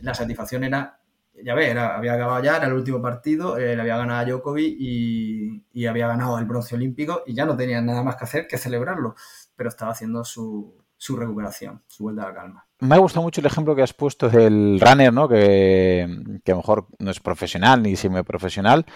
[0.00, 1.00] la satisfacción era,
[1.42, 4.76] ya ves, había acabado ya, era el último partido, eh, le había ganado a Djokovic
[4.78, 8.58] y, había ganado el bronce olímpico, y ya no tenía nada más que hacer que
[8.58, 9.14] celebrarlo,
[9.56, 12.66] pero estaba haciendo su, su recuperación, su vuelta a la calma.
[12.80, 15.28] Me ha gustado mucho el ejemplo que has puesto del runner, ¿no?
[15.28, 18.86] Que, a lo mejor no es profesional ni semi-profesional.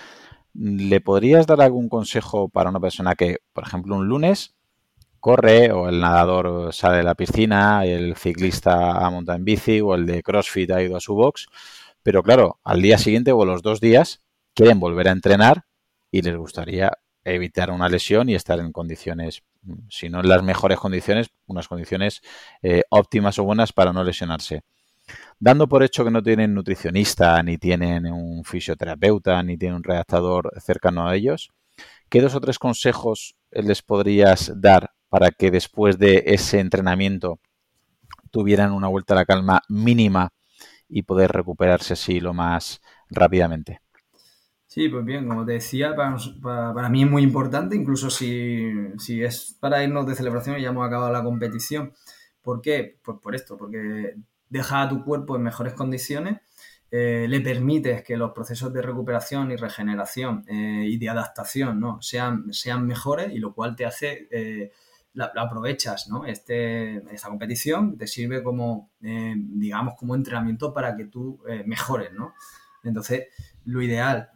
[0.55, 4.57] ¿Le podrías dar algún consejo para una persona que, por ejemplo, un lunes
[5.21, 9.95] corre o el nadador sale de la piscina, el ciclista ha montado en bici o
[9.95, 11.47] el de CrossFit ha ido a su box,
[12.03, 14.23] pero claro, al día siguiente o los dos días
[14.55, 15.65] quieren volver a entrenar
[16.11, 16.93] y les gustaría
[17.25, 19.43] evitar una lesión y estar en condiciones
[19.91, 22.23] si no en las mejores condiciones, unas condiciones
[22.63, 24.63] eh, óptimas o buenas para no lesionarse.
[25.41, 30.53] dando por hecho que no tienen nutricionista, ni tienen un fisioterapeuta, ni tienen un redactador
[30.61, 31.51] cercano a ellos,
[32.09, 37.41] ¿qué dos o tres consejos les podrías dar para que después de ese entrenamiento
[38.31, 40.31] tuvieran una vuelta a la calma mínima
[40.89, 43.81] y poder recuperarse así lo más rápidamente?
[44.67, 48.71] Sí, pues bien, como te decía, para, mí es muy importante, incluso si,
[49.23, 51.95] es para irnos de celebración y ya hemos acabado la competición.
[52.43, 52.99] ¿Por qué?
[53.03, 54.17] Pues por esto, porque
[54.49, 56.41] deja a tu cuerpo en mejores condiciones,
[56.91, 62.01] eh, le permites que los procesos de recuperación y regeneración eh, y de adaptación ¿no?
[62.01, 64.73] sean, sean mejores y lo cual te hace, eh,
[65.19, 66.25] la, aprovechas, ¿no?
[66.25, 72.35] Este, esta competición te sirve como, digamos, como entrenamiento para que tú mejores, ¿no?
[72.85, 73.27] Entonces,
[73.65, 74.31] lo ideal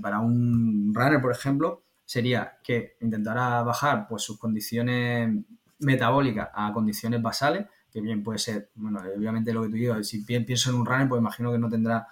[0.00, 5.44] para un runner, por ejemplo, sería que intentara bajar pues, sus condiciones
[5.78, 10.24] metabólicas a condiciones basales, que bien puede ser, bueno, obviamente lo que tú digas, si
[10.24, 12.06] pienso en un runner, pues imagino que no tendrá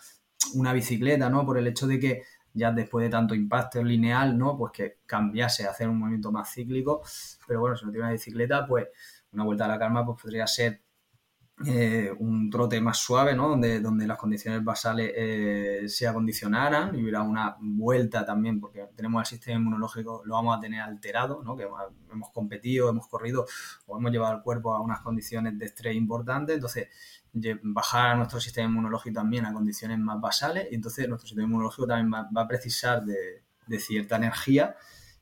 [0.54, 1.44] una bicicleta, ¿no?
[1.44, 4.56] Por el hecho de que ya después de tanto impacto lineal, ¿no?
[4.56, 7.02] Pues que cambiase hacer un movimiento más cíclico,
[7.46, 8.88] pero bueno, si no tiene una bicicleta, pues
[9.32, 10.82] una vuelta a la calma pues podría ser
[11.66, 13.50] eh, un trote más suave, ¿no?
[13.50, 19.20] Donde, donde las condiciones basales eh, se acondicionaran y hubiera una vuelta también, porque tenemos
[19.20, 21.56] el sistema inmunológico, lo vamos a tener alterado, ¿no?
[21.56, 21.68] Que
[22.10, 23.44] hemos competido, hemos corrido
[23.86, 26.88] o hemos llevado al cuerpo a unas condiciones de estrés importantes, entonces
[27.62, 32.12] bajar nuestro sistema inmunológico también a condiciones más basales y entonces nuestro sistema inmunológico también
[32.12, 33.42] va, a precisar de,
[33.78, 34.74] cierta energía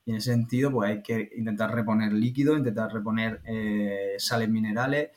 [0.06, 5.10] en ese sentido pues hay que intentar reponer líquido, intentar reponer eh, sales minerales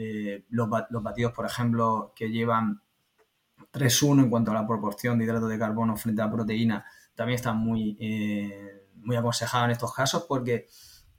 [0.00, 2.80] eh, los, batidos, por ejemplo, que llevan
[3.72, 6.84] 3-1 en cuanto a la proporción de hidratos de carbono frente a proteína,
[7.16, 10.68] también están muy, eh, muy aconsejados en estos casos porque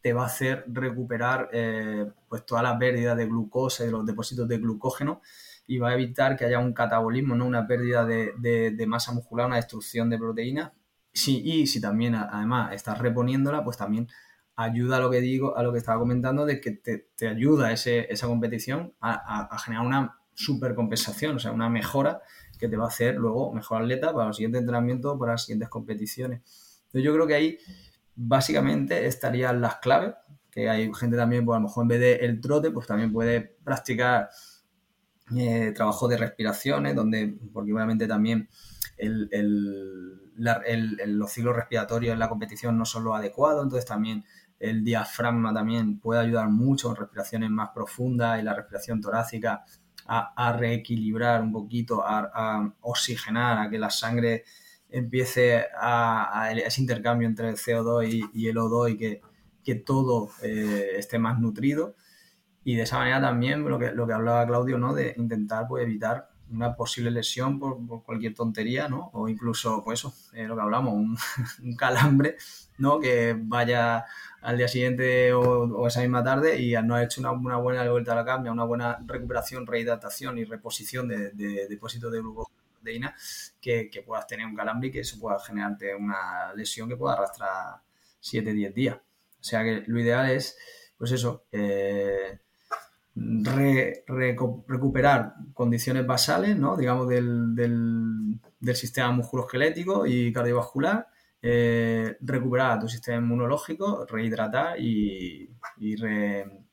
[0.02, 4.06] te va a hacer recuperar eh, pues toda la pérdida de glucosa y de los
[4.06, 5.22] depósitos de glucógeno
[5.68, 7.46] y va a evitar que haya un catabolismo, ¿no?
[7.46, 10.72] una pérdida de, masa muscular, una destrucción de proteínas.
[11.14, 14.08] Sí, y si también además estás reponiéndola, pues también
[14.56, 18.12] ayuda a lo que digo, a lo que estaba comentando, de que te, ayuda ese,
[18.12, 22.22] esa competición a, generar una supercompensación, o sea, una mejora
[22.58, 25.70] que te va a hacer luego mejor atleta para los siguientes entrenamientos, para las siguientes
[25.70, 26.42] competiciones.
[26.88, 27.58] Entonces yo creo que ahí
[28.22, 30.14] básicamente estarían las claves,
[30.52, 33.14] que hay gente también, pues a lo mejor en vez de el trote, pues también
[33.14, 34.30] puede practicar
[35.38, 38.50] eh, trabajo de respiraciones, donde, porque obviamente también
[38.98, 39.30] el,
[40.36, 44.26] los ciclos respiratorios en la competición no son los adecuados, entonces también
[44.60, 49.64] el diafragma también puede ayudar mucho en respiraciones más profundas y la respiración torácica
[50.06, 54.44] a, reequilibrar un poquito, a, oxigenar, a que la sangre
[54.90, 59.22] empiece a, ese intercambio entre el CO2 y, el O2 y que,
[59.86, 61.96] todo eh, esté más nutrido.
[62.64, 64.96] Y de esa manera también lo que, lo que hablaba Claudio, ¿no?
[64.96, 69.12] De intentar pues, evitar una posible lesión por, cualquier tontería, ¿no?
[69.14, 71.18] O incluso, pues eso, eh, lo que hablamos, un,
[71.78, 72.38] calambre,
[72.80, 73.00] ¿no?
[73.00, 74.06] Que vaya
[74.42, 78.16] al día siguiente o, esa misma tarde y no ha hecho una, buena vuelta a
[78.16, 82.59] la cambia, una buena recuperación, rehidratación y reposición de, de depósitos de glucosa
[83.62, 87.14] que, que puedas tener un calambre y que eso pueda generarte una lesión que pueda
[87.14, 87.82] arrastrar
[88.22, 88.96] 7-10 días.
[88.96, 90.58] O sea que lo ideal es,
[90.98, 92.40] pues eso, eh,
[93.16, 96.78] recuperar condiciones basales, ¿no?
[96.78, 101.08] digamos, del, del, sistema musculoesquelético y cardiovascular,
[101.42, 105.50] eh, recuperar tu sistema inmunológico, rehidratar y,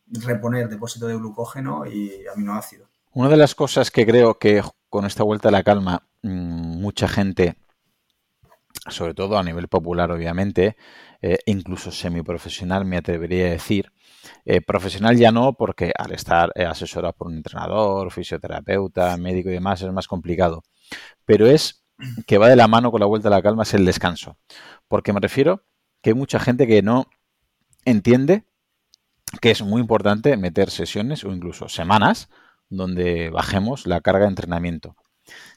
[0.09, 2.88] reponer depósito de glucógeno y aminoácidos.
[3.12, 7.09] Una de las cosas que creo que con esta vuelta a la calma mm, mucha
[7.09, 7.57] gente,
[8.88, 10.77] sobre todo a nivel popular obviamente,
[11.22, 13.92] eh, incluso semiprofesional me atrevería a decir,
[14.44, 19.53] eh, profesional ya no, porque al estar eh, asesorado por un entrenador, fisioterapeuta, médico y
[19.53, 20.62] demás es más complicado.
[21.25, 21.85] Pero es
[22.27, 24.37] que va de la mano con la vuelta a la calma, es el descanso.
[24.88, 25.64] Porque me refiero
[26.03, 27.07] que hay mucha gente que no
[27.85, 28.44] entiende
[29.40, 32.29] que es muy importante meter sesiones o incluso semanas
[32.69, 34.97] donde bajemos la carga de entrenamiento.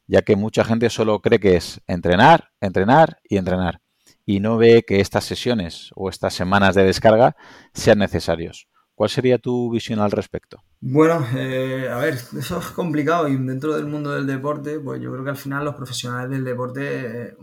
[0.07, 3.81] Ya que mucha gente solo cree que es entrenar, entrenar y entrenar
[4.29, 7.35] y no ve que estas sesiones o estas semanas de descarga
[7.73, 8.67] sean necesarios.
[8.93, 10.61] ¿Cuál sería tu visión al respecto?
[10.81, 15.11] Bueno, eh, a ver, eso es complicado y dentro del mundo del deporte, pues yo
[15.11, 17.37] creo que al final los profesionales del deporte, eh,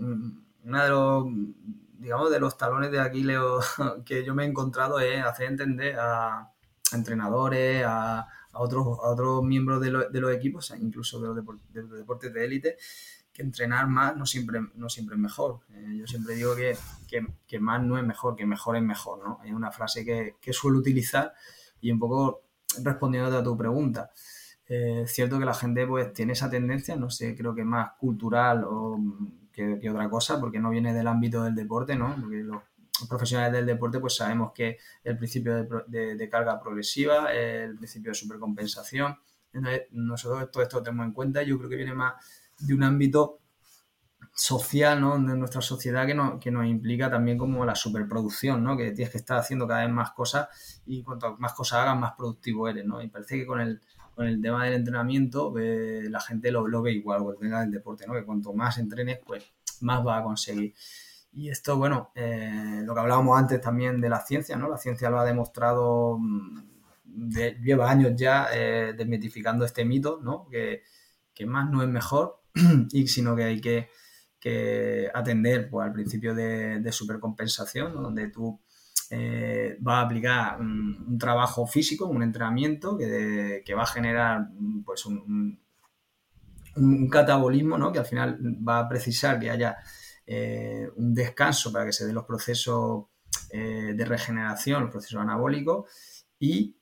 [0.65, 1.25] una de los,
[1.99, 3.41] digamos, de los talones de Aquiles
[4.05, 6.53] que yo me he encontrado es hacer entender a,
[6.93, 8.29] entrenadores, a,
[8.59, 12.77] otros, otros miembros de, los equipos, incluso de los, de los deportes de élite,
[13.33, 15.61] que entrenar más no siempre, no siempre es mejor.
[15.71, 16.77] Eh, yo siempre digo que,
[17.47, 19.41] que, más no es mejor, que mejor es mejor, ¿no?
[19.45, 21.35] Es una frase que, que suelo utilizar
[21.81, 22.43] y un poco
[22.83, 24.11] respondiendo a tu pregunta.
[24.69, 28.65] eh, cierto que la gente pues tiene esa tendencia, no sé, creo que más cultural
[28.65, 28.99] o
[29.53, 32.15] que, otra cosa, porque no viene del ámbito del deporte, ¿no?
[33.09, 39.19] Profesionales del deporte pues sabemos que el principio de, carga progresiva, el principio de supercompensación,
[39.53, 42.15] entonces nosotros todo esto lo tenemos en cuenta yo creo que viene más
[42.59, 43.41] de un ámbito
[44.37, 45.19] social, ¿no?
[45.19, 48.77] De nuestra sociedad que, no, que nos implica también como la superproducción, ¿no?
[48.77, 52.13] Que tienes que estar haciendo cada vez más cosas y cuanto más cosas hagas, más
[52.17, 53.03] productivo eres, ¿no?
[53.03, 53.81] Y parece que con el,
[54.15, 58.13] con el tema del entrenamiento eh, la gente lo, ve igual, o el deporte, ¿no?
[58.13, 59.43] Que cuanto más entrenes, pues
[59.81, 60.75] más va a conseguir.
[61.37, 64.71] Y esto, bueno, eh, lo que hablábamos antes también de la ciencia, ¿no?
[64.71, 66.63] La ciencia lo ha demostrado, mm,
[67.63, 70.49] lleva años ya eh, desmitificando este mito, ¿no?
[70.49, 70.83] Que,
[71.47, 72.41] más no es mejor,
[72.91, 73.91] y sino que hay que
[75.13, 78.59] atender pues, al principio de, supercompensación, donde tú
[79.11, 84.49] eh, vas a aplicar un, trabajo físico, un entrenamiento que, va a generar
[84.87, 85.61] pues, un,
[87.11, 87.93] catabolismo, ¿no?
[87.93, 89.77] que al final va a precisar que haya
[90.27, 93.07] eh, un descanso para que se den los procesos
[93.51, 95.91] eh, de regeneración, los procesos anabólicos
[96.39, 96.77] y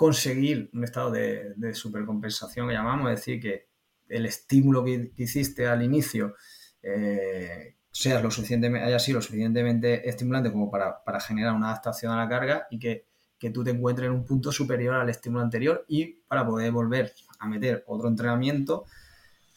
[0.00, 3.68] conseguir un estado de, supercompensación que llamamos, es decir, que
[4.08, 6.36] el estímulo que, hiciste al inicio
[6.82, 12.16] eh, sea lo suficientemente, haya sido lo suficientemente estimulante como para, generar una adaptación a
[12.16, 13.04] la carga y que,
[13.52, 17.46] tú te encuentres en un punto superior al estímulo anterior y para poder volver a
[17.46, 18.86] meter otro entrenamiento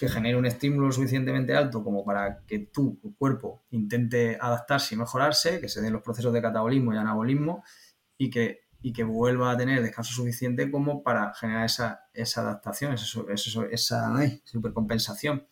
[0.04, 5.62] que genere un estímulo suficientemente alto como para que tu cuerpo intente adaptarse y mejorarse,
[5.62, 7.64] que se den los procesos de catabolismo y anabolismo
[8.18, 13.22] y que y que vuelva a tener descanso suficiente como para generar esa, adaptación, esa,
[13.30, 15.48] esa, esa supercompensación.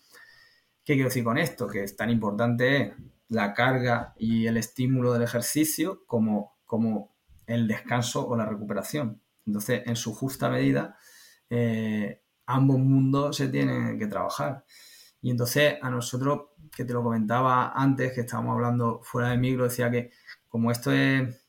[0.84, 1.66] ¿Qué quiero decir con esto?
[1.66, 2.93] Que es tan importante
[3.30, 7.16] la carga y el estímulo del ejercicio como, como
[7.47, 9.22] el descanso o la recuperación.
[9.45, 10.97] Entonces, en su justa medida,
[11.49, 12.20] eh,
[12.56, 14.66] ambos mundos se tienen que trabajar.
[15.22, 19.66] Y entonces, a nosotros, que te lo comentaba antes, que estábamos hablando fuera de micro,
[19.66, 20.12] decía que
[20.47, 21.45] como esto es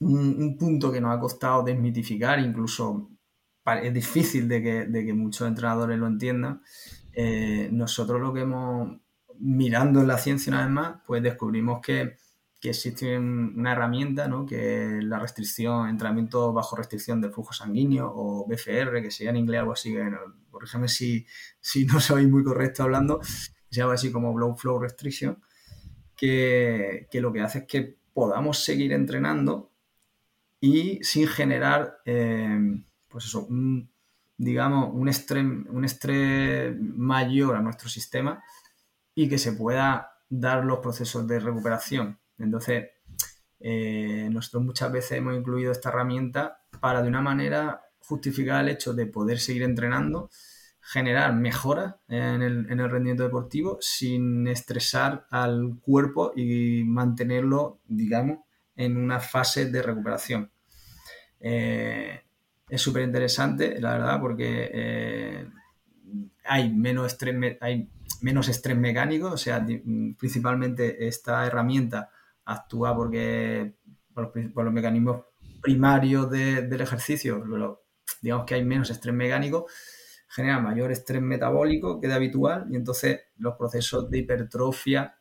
[0.00, 3.10] un, punto que nos ha costado desmitificar, incluso
[3.82, 6.62] es difícil de que, muchos entrenadores lo entiendan.
[7.12, 9.00] Eh, nosotros lo que hemos,
[9.38, 12.16] mirando en la ciencia una vez más, pues descubrimos que,
[12.68, 19.10] existe una herramienta, que la restricción, entrenamiento bajo restricción del flujo sanguíneo o BFR, que
[19.10, 19.94] sería en inglés algo así,
[20.50, 21.26] por ejemplo, si,
[21.60, 25.42] si no soy muy correcto hablando, se llama así como Blow Flow Restriction,
[26.16, 29.70] que, que lo que hace es que podamos seguir entrenando
[30.60, 32.58] y sin generar, eh,
[33.08, 33.90] pues eso, un,
[34.36, 38.42] digamos, un estrés, un estrés mayor a nuestro sistema
[39.14, 42.18] y que se pueda dar los procesos de recuperación.
[42.38, 42.90] Entonces,
[43.60, 48.94] eh, nosotros muchas veces hemos incluido esta herramienta para de una manera justificar el hecho
[48.94, 50.30] de poder seguir entrenando,
[50.80, 58.40] generar mejoras en el, en el rendimiento deportivo sin estresar al cuerpo y mantenerlo, digamos,
[58.76, 60.50] en una fase de recuperación.
[61.40, 62.20] Eh,
[62.68, 65.48] es súper interesante, la verdad, porque eh,
[66.44, 67.88] hay, menos estrés, hay
[68.20, 69.64] menos estrés mecánico, o sea,
[70.18, 72.10] principalmente esta herramienta
[72.46, 73.76] actúa porque
[74.14, 75.24] por los, mecanismos
[75.60, 77.44] primarios del ejercicio,
[78.22, 79.66] digamos que hay menos estrés mecánico,
[80.28, 85.18] genera mayor estrés metabólico que de habitual y entonces los procesos de hipertrofia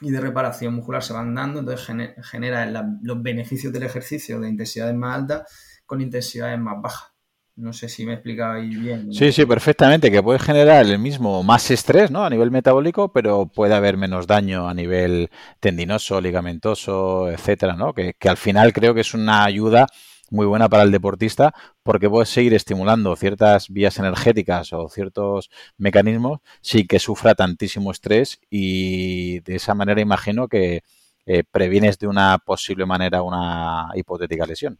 [0.00, 1.86] y de reparación muscular se van dando, entonces
[2.30, 2.66] genera,
[3.02, 7.13] los beneficios del ejercicio de intensidades más altas con intensidades más bajas.
[7.56, 9.12] No sé si me ahí bien.
[9.12, 12.24] Sí, sí, perfectamente, que puede generar el mismo más estrés ¿no?
[12.24, 15.30] a nivel metabólico, pero puede haber menos daño a nivel
[15.60, 17.94] tendinoso, ligamentoso, etcétera, ¿no?
[17.94, 19.86] Que, que al final creo que es una ayuda
[20.30, 26.40] muy buena para el deportista porque puedes seguir estimulando ciertas vías energéticas o ciertos mecanismos
[26.60, 30.82] sin que sufra tantísimo estrés y de esa manera imagino que
[31.26, 34.78] eh, previenes de una posible manera una hipotética lesión.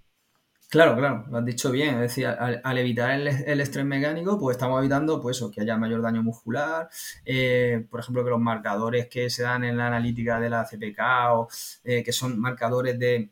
[0.75, 1.95] Claro, claro, lo has dicho bien.
[1.95, 6.03] Es decir, al, evitar el, estrés mecánico, pues estamos evitando pues, eso, que haya mayor
[6.03, 6.89] daño muscular.
[7.25, 11.01] Eh, por ejemplo, que los marcadores que se dan en la analítica de la CPK
[11.31, 11.49] o
[11.85, 13.31] eh, que son marcadores de,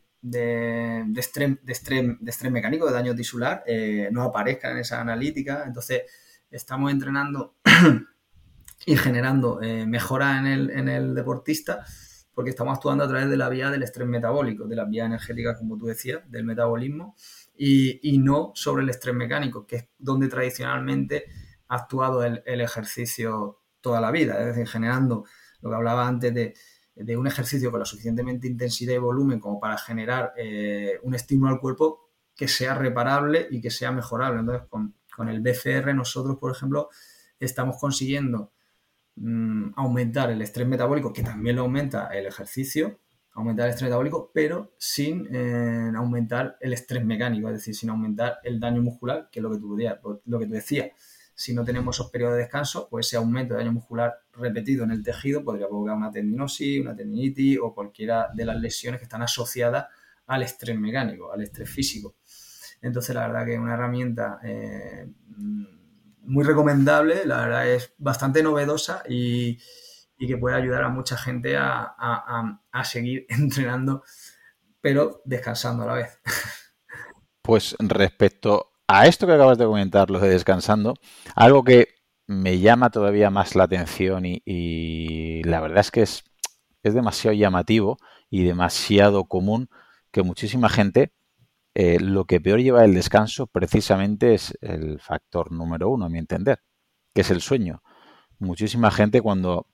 [1.16, 5.64] estrés, mecánico, de daño tisular, eh, no aparezcan en esa analítica.
[5.66, 6.02] Entonces,
[6.48, 7.56] estamos entrenando
[8.86, 11.84] y generando eh, mejora en el, en el, deportista
[12.34, 15.58] porque estamos actuando a través de la vía del estrés metabólico, de las vías energéticas,
[15.58, 17.14] como tú decías, del metabolismo,
[17.56, 21.26] y, no sobre el estrés mecánico, que es donde tradicionalmente
[21.68, 25.24] ha actuado el, ejercicio toda la vida, es decir, generando
[25.60, 29.78] lo que hablaba antes de un ejercicio con la suficientemente intensidad y volumen como para
[29.78, 34.40] generar eh, un estímulo al cuerpo que sea reparable y que sea mejorable.
[34.40, 34.94] Entonces, con,
[35.28, 36.88] el BCR nosotros, por ejemplo,
[37.38, 38.52] estamos consiguiendo
[39.16, 43.00] mm, aumentar el estrés metabólico, que también lo aumenta el ejercicio,
[43.34, 48.38] aumentar el estrés metabólico, pero sin eh, aumentar el estrés mecánico, es decir, sin aumentar
[48.44, 49.76] el daño muscular, que es lo que tú,
[50.24, 50.90] lo que tú decías.
[51.34, 54.90] Si no tenemos esos periodos de descanso, pues ese aumento de daño muscular repetido en
[54.90, 59.22] el tejido podría provocar una tendinosis, una tendinitis o cualquiera de las lesiones que están
[59.22, 59.86] asociadas
[60.26, 62.16] al estrés mecánico, al estrés físico.
[62.82, 65.08] Entonces, la verdad que es una herramienta eh,
[66.24, 69.58] muy recomendable, la verdad es bastante novedosa y,
[70.18, 74.04] que puede ayudar a mucha gente a, a, seguir entrenando,
[74.80, 76.20] pero descansando a la vez.
[77.42, 80.94] Pues respecto a esto que acabas de comentar, lo de descansando,
[81.34, 81.88] algo que
[82.28, 86.24] me llama todavía más la atención y, la verdad es que es,
[86.84, 87.98] es, demasiado llamativo
[88.30, 89.68] y demasiado común
[90.12, 91.12] que muchísima gente
[91.74, 96.18] eh, lo que peor lleva el descanso precisamente es el factor número uno, a mi
[96.18, 96.60] entender,
[97.14, 97.82] que es el sueño.
[98.38, 99.66] Muchísima gente cuando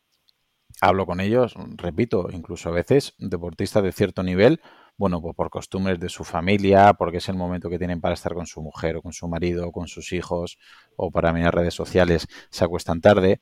[0.80, 4.60] hablo con ellos, repito, incluso a veces deportistas de cierto nivel,
[4.96, 8.34] bueno, pues por costumbres de su familia, porque es el momento que tienen para estar
[8.34, 10.58] con su mujer o con su marido o con sus hijos
[10.96, 13.40] o para mirar redes sociales, se acuestan tarde.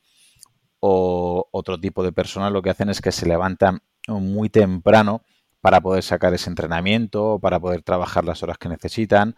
[0.81, 5.23] O otro tipo de personas lo que hacen es que se levantan muy temprano
[5.61, 9.37] para poder sacar ese entrenamiento, para poder trabajar las horas que necesitan,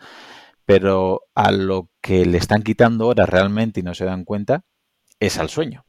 [0.67, 4.65] pero a lo que le están quitando horas realmente y no se dan cuenta
[5.21, 5.85] es al sueño.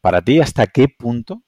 [0.00, 1.42] Para ti, ¿hasta qué punto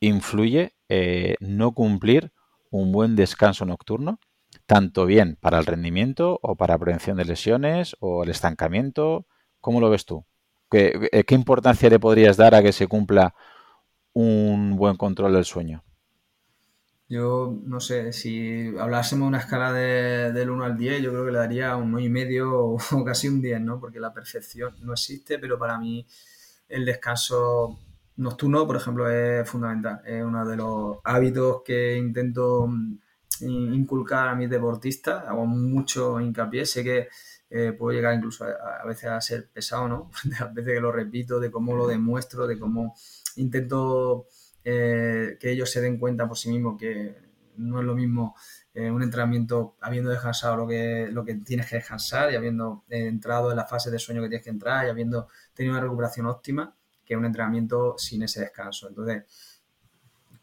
[0.00, 2.32] influye eh, no cumplir
[2.70, 4.18] un buen descanso nocturno,
[4.66, 9.26] tanto bien para el rendimiento o para prevención de lesiones o el estancamiento.
[9.60, 10.24] ¿Cómo lo ves tú?
[10.70, 13.34] ¿Qué, qué importancia le podrías dar a que se cumpla
[14.12, 15.84] un buen control del sueño?
[17.10, 21.24] Yo no sé, si hablásemos de una escala de, del 1 al 10, yo creo
[21.24, 22.60] que le daría un 9,5 y medio
[22.92, 23.80] o casi un 10, ¿no?
[23.80, 26.06] Porque la perfección no existe, pero para mí
[26.68, 27.80] el descanso
[28.16, 30.00] nocturno, por ejemplo, es fundamental.
[30.06, 35.26] Es uno de los hábitos que intento mm, inculcar a mis deportistas.
[35.26, 36.64] Hago mucho hincapié.
[36.64, 37.08] Sé que
[37.50, 40.12] eh, puedo llegar incluso a, veces a ser pesado, ¿no?
[40.40, 42.94] a veces que lo repito, de cómo lo demuestro, de cómo
[43.34, 44.28] intento
[44.64, 47.16] eh, que ellos se den cuenta por sí mismos que
[47.56, 48.34] no es lo mismo
[48.72, 53.50] eh, un entrenamiento habiendo descansado lo que, lo que tienes que descansar y habiendo entrado
[53.50, 56.74] en la fase de sueño que tienes que entrar y habiendo tenido una recuperación óptima
[57.04, 58.88] que un entrenamiento sin ese descanso.
[58.88, 59.24] Entonces,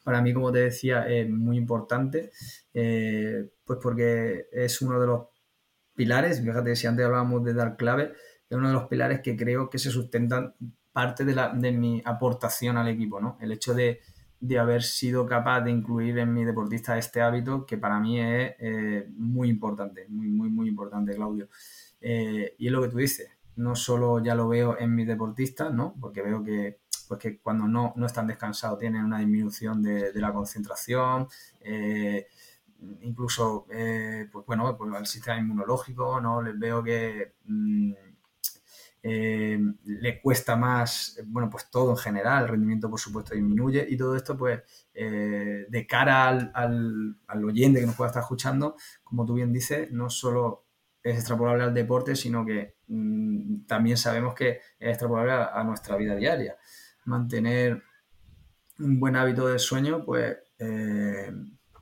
[0.04, 2.32] para mí, como te decía, es muy importante,
[2.74, 5.28] eh, pues porque es uno de los
[5.96, 8.14] pilares, fíjate, si antes hablábamos de dar clave,
[8.50, 10.56] es uno de los pilares que creo que se sustentan
[10.98, 13.38] parte de, la, de mi aportación al equipo, ¿no?
[13.40, 14.02] El hecho de,
[14.60, 19.08] haber sido capaz de incluir en mi deportista este hábito que para mí es eh,
[19.16, 21.50] muy importante, muy, muy, muy importante, Claudio.
[22.02, 25.72] Eh, y es lo que tú dices, no solo ya lo veo en mis deportistas,
[25.72, 25.94] ¿no?
[26.02, 30.34] Porque veo que, pues que cuando no, no están descansados tienen una disminución de, la
[30.34, 31.28] concentración,
[31.62, 32.26] eh,
[33.02, 36.42] incluso, pues bueno, pues el sistema inmunológico, ¿no?
[36.42, 37.94] Les veo que mm,
[39.08, 43.98] eh, le cuesta más, bueno, pues todo en general, el rendimiento por supuesto disminuye y
[43.98, 44.62] todo esto pues
[44.94, 49.92] de cara al, al, al oyente que nos pueda estar escuchando, como tú bien dices,
[49.92, 50.68] no solo
[51.10, 56.16] es extrapolable al deporte, sino que mm, también sabemos que es extrapolable a, nuestra vida
[56.16, 56.58] diaria.
[57.06, 57.82] Mantener
[58.80, 61.32] un buen hábito de sueño, pues eh,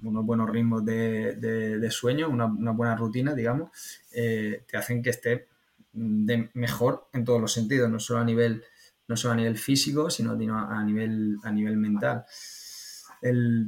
[0.02, 3.72] unos buenos ritmos de, sueño, una, buena rutina, digamos,
[4.14, 5.48] eh, te hacen que esté
[5.96, 8.64] de mejor en todos los sentidos, no solo a nivel,
[9.08, 12.26] no solo a nivel físico, sino a nivel, a nivel mental.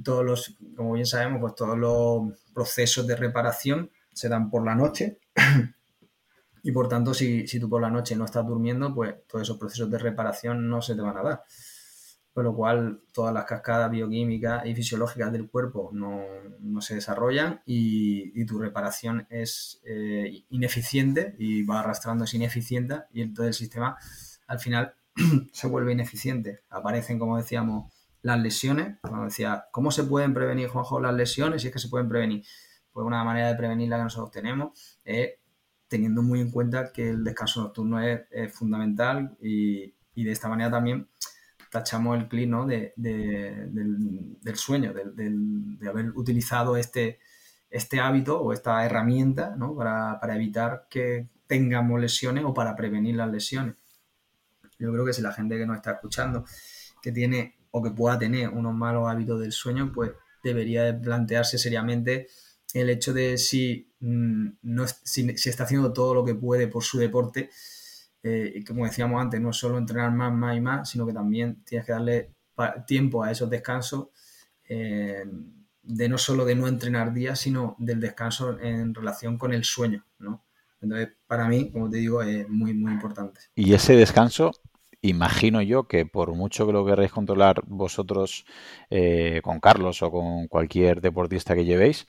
[0.04, 4.76] todos los, como bien sabemos, pues todos los procesos de reparación se dan por la
[4.76, 5.20] noche
[6.64, 9.90] y por tanto, si, tú por la noche no estás durmiendo, pues todos esos procesos
[9.90, 11.44] de reparación no se te van a dar.
[12.38, 16.22] Por lo cual, todas las cascadas bioquímicas y fisiológicas del cuerpo no,
[16.82, 23.48] se desarrollan y, tu reparación es eh, ineficiente y va arrastrando esa ineficiente y entonces
[23.48, 23.98] el sistema
[24.46, 24.94] al final
[25.52, 26.60] se vuelve ineficiente.
[26.70, 29.00] Aparecen, como decíamos, las lesiones.
[29.02, 31.64] Como decía, ¿cómo se pueden prevenir, Juanjo, las lesiones?
[31.64, 32.46] Si es que se pueden prevenir
[32.92, 35.40] pues una manera de prevenirla que nosotros tenemos es
[35.88, 41.10] teniendo muy en cuenta que el descanso nocturno es, fundamental y, de esta manera también
[41.72, 42.50] tachamos el clic
[42.96, 47.20] del, sueño, de haber utilizado este,
[47.70, 53.32] este hábito o esta herramienta para, para, evitar que tengamos lesiones o para prevenir las
[53.32, 53.76] lesiones.
[54.80, 56.46] Yo creo que si la gente que nos está escuchando
[57.02, 60.12] que tiene o que pueda tener unos malos hábitos del sueño, pues
[60.44, 62.28] debería de plantearse seriamente
[62.74, 66.98] el hecho de si mm, no, si, está haciendo todo lo que puede por su
[67.00, 67.50] deporte,
[68.28, 71.64] eh, y como decíamos antes, no solo entrenar más, más y más, sino que también
[71.64, 72.32] tienes que darle
[72.86, 74.08] tiempo a esos descansos,
[74.68, 75.24] eh,
[75.84, 80.06] de no solo de no entrenar días, sino del descanso en relación con el sueño,
[80.20, 80.44] ¿no?
[80.82, 83.40] Entonces, para mí, como te digo, es muy, muy importante.
[83.56, 84.52] Y ese descanso,
[85.02, 88.46] imagino yo que por mucho que lo queráis controlar vosotros
[88.90, 92.08] eh, con Carlos o con cualquier deportista que llevéis,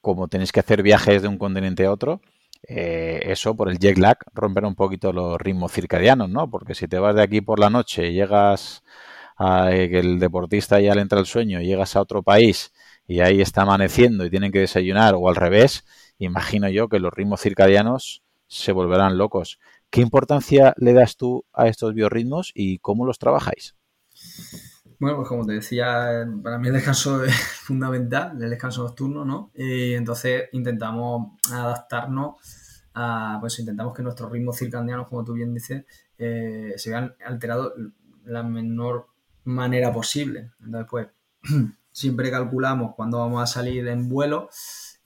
[0.00, 2.20] como tenéis que hacer viajes de un continente a otro,
[2.62, 6.50] eh, eso por el jet lag romper un poquito los ritmos circadianos, ¿no?
[6.50, 8.82] Porque si te vas de aquí por la noche y llegas
[9.36, 12.72] a eh, que el deportista ya le entra el sueño, y llegas a otro país
[13.06, 15.84] y ahí está amaneciendo y tienen que desayunar o al revés,
[16.18, 19.58] imagino yo que los ritmos circadianos se volverán locos.
[19.90, 23.76] ¿Qué importancia le das tú a estos biorritmos y cómo los trabajáis?
[25.00, 29.50] Bueno, pues como te decía, para mí el descanso es fundamental, el descanso nocturno, ¿no?
[29.54, 32.36] Y entonces intentamos adaptarnos
[32.94, 35.84] a, pues intentamos que nuestros ritmos circadianos, como tú bien dices,
[36.18, 37.74] eh, se vean alterados
[38.24, 39.06] la menor
[39.44, 40.50] manera posible.
[40.60, 41.08] Entonces, pues,
[41.92, 44.48] siempre calculamos cuándo vamos a salir en vuelo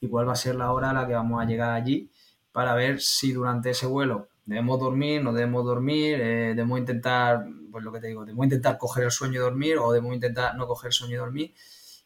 [0.01, 2.11] y cuál va a ser la hora a la que vamos a llegar allí
[2.51, 7.83] para ver si durante ese vuelo debemos dormir, no debemos dormir, eh, debemos intentar, pues
[7.85, 10.67] lo que te digo, debemos intentar coger el sueño y dormir o debemos intentar no
[10.67, 11.55] coger el sueño y dormir.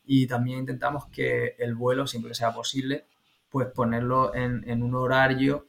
[0.04, 3.04] Y también intentamos que el vuelo, siempre que sea posible,
[3.50, 5.66] pues ponerlo en, un horario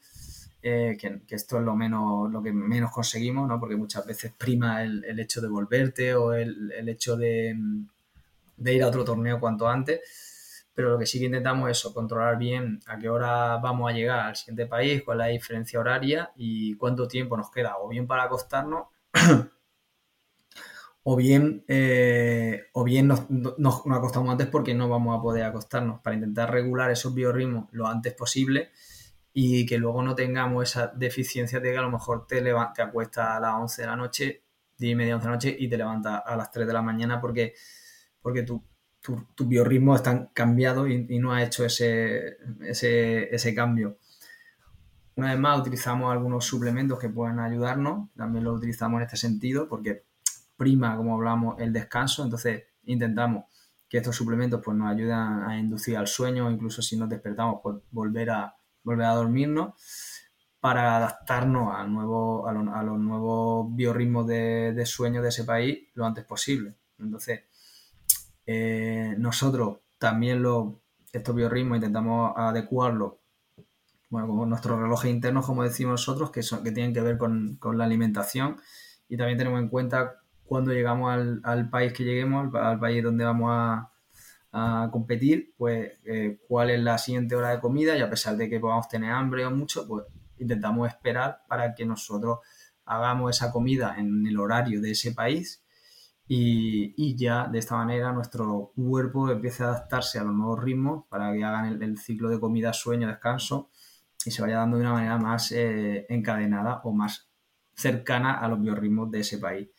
[0.61, 3.59] eh, que, esto es lo menos lo que menos conseguimos, ¿no?
[3.59, 7.55] Porque muchas veces prima el, hecho de volverte o el, hecho de,
[8.57, 10.01] de, ir a otro torneo cuanto antes
[10.77, 13.95] pero lo que sí que intentamos es eso, controlar bien a qué hora vamos a
[13.95, 17.89] llegar al siguiente país, cuál es la diferencia horaria y cuánto tiempo nos queda, o
[17.89, 18.85] bien para acostarnos,
[21.09, 23.21] o bien, eh, o bien nos,
[23.89, 28.13] acostamos antes porque no vamos a poder acostarnos, para intentar regular esos biorritmos lo antes
[28.13, 28.71] posible
[29.31, 33.25] y que luego no tengamos esa deficiencia de que a lo mejor te, te acuestas
[33.25, 34.43] a las 11 de la noche,
[34.79, 36.81] 10 y media, 11 de la noche y te levantas a las 3 de la
[36.81, 37.53] mañana porque,
[38.21, 38.59] porque tus
[39.33, 43.97] tu biorritmos están cambiados y, no ha hecho ese, ese, cambio.
[45.15, 49.69] Una vez más, utilizamos algunos suplementos que pueden ayudarnos, también los utilizamos en este sentido,
[49.69, 50.03] porque
[50.57, 53.45] prima, como hablamos, el descanso, entonces intentamos
[53.87, 57.77] que estos suplementos pues, nos ayuden a inducir al sueño, incluso si nos despertamos, pues
[57.91, 59.73] volver a, volver a dormirnos
[60.59, 66.05] para adaptarnos a, nuevo, a, los nuevos biorritmos de, de, sueño de ese país lo
[66.05, 66.75] antes posible.
[66.99, 67.43] Entonces,
[68.45, 70.81] eh, nosotros también lo,
[71.13, 73.13] estos biorritmos intentamos adecuarlos
[74.09, 77.59] bueno, con nuestros relojes internos, como decimos nosotros, que, son, que tienen que ver con,
[77.73, 78.57] la alimentación
[79.09, 81.11] y también tenemos en cuenta cuando llegamos
[81.43, 83.91] al, país que lleguemos, al, país donde vamos a,
[84.91, 88.59] competir, pues eh, cuál es la siguiente hora de comida y a pesar de que
[88.59, 90.05] podamos tener hambre o mucho, pues
[90.39, 92.39] intentamos esperar para que nosotros
[92.85, 95.63] hagamos esa comida en el horario de ese país
[96.27, 101.31] y, ya de esta manera nuestro cuerpo empiece a adaptarse a los nuevos ritmos para
[101.33, 103.69] que hagan el, ciclo de comida, sueño, descanso
[104.25, 107.29] y se vaya dando de una manera más eh, encadenada o más
[107.73, 109.69] cercana a los biorritmos de ese país.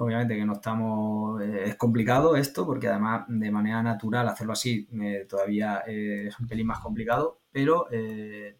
[0.00, 4.88] Obviamente que no estamos, eh, es complicado esto porque además de manera natural hacerlo así
[5.02, 7.86] eh, todavía es un pelín más complicado, pero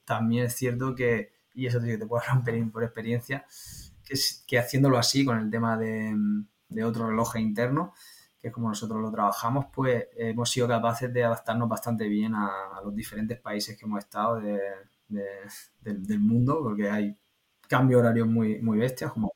[0.05, 3.47] también es cierto que, y eso que te puedo hablar un pelín por experiencia,
[4.05, 4.15] que,
[4.47, 6.15] que haciéndolo así con el tema de
[6.69, 7.95] de otro reloj interno,
[8.41, 12.81] que es como nosotros lo trabajamos, pues hemos sido capaces de adaptarnos bastante bien a,
[12.85, 17.17] los diferentes países que hemos estado del mundo, porque hay
[17.67, 19.33] cambios horarios muy, muy bestias, como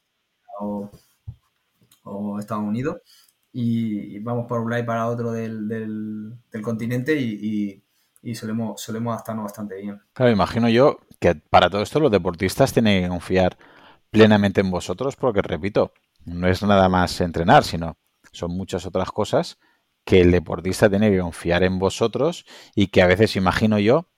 [2.02, 2.96] o, Estados Unidos,
[3.52, 7.84] y, vamos por un lado y para otro del, continente y,
[8.34, 10.00] solemos, solemos adaptarnos bastante bien.
[10.12, 13.58] Claro, imagino yo que para todo esto los deportistas tienen que confiar
[14.10, 15.92] plenamente en vosotros, porque repito,
[16.24, 17.96] no es nada más entrenar, sino
[18.32, 19.58] son muchas otras cosas
[20.04, 22.44] que el deportista tiene que confiar en vosotros
[22.74, 24.08] y que a veces imagino yo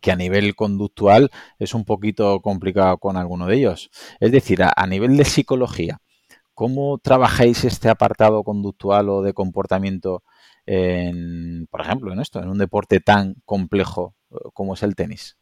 [0.00, 3.90] que a nivel conductual es un poquito complicado con alguno de ellos.
[4.20, 6.00] Es decir, a, nivel de psicología,
[6.54, 10.22] ¿cómo trabajáis este apartado conductual o de comportamiento
[10.66, 15.36] en, por ejemplo, en esto, en un deporte tan complejo eh, como es el tenis?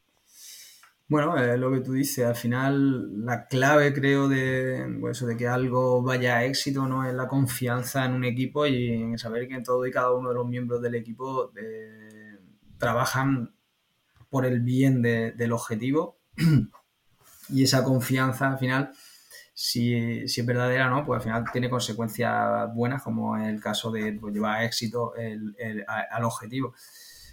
[1.10, 5.48] Bueno, es lo que tú dices, al final la clave creo de, pues de que
[5.48, 9.60] algo vaya a éxito no es la confianza en un equipo y en saber que
[9.60, 12.38] todo y cada uno de los miembros del equipo eh,
[12.78, 13.56] trabajan
[14.28, 16.20] por el bien del objetivo
[17.48, 18.92] y esa confianza al final,
[19.62, 21.04] si, si, es verdadera, ¿no?
[21.04, 25.14] pues al final tiene consecuencias buenas como en el caso de pues, llevar a éxito
[25.16, 25.54] el,
[25.86, 26.72] al objetivo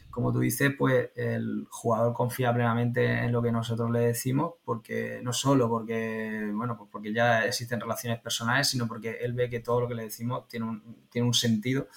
[0.09, 5.19] como tú dices, pues el jugador confía plenamente en lo que nosotros le decimos, porque
[5.21, 9.59] no solo porque, bueno, pues porque ya existen relaciones personales, sino porque él ve que
[9.59, 11.87] todo lo que le decimos tiene un, tiene un sentido.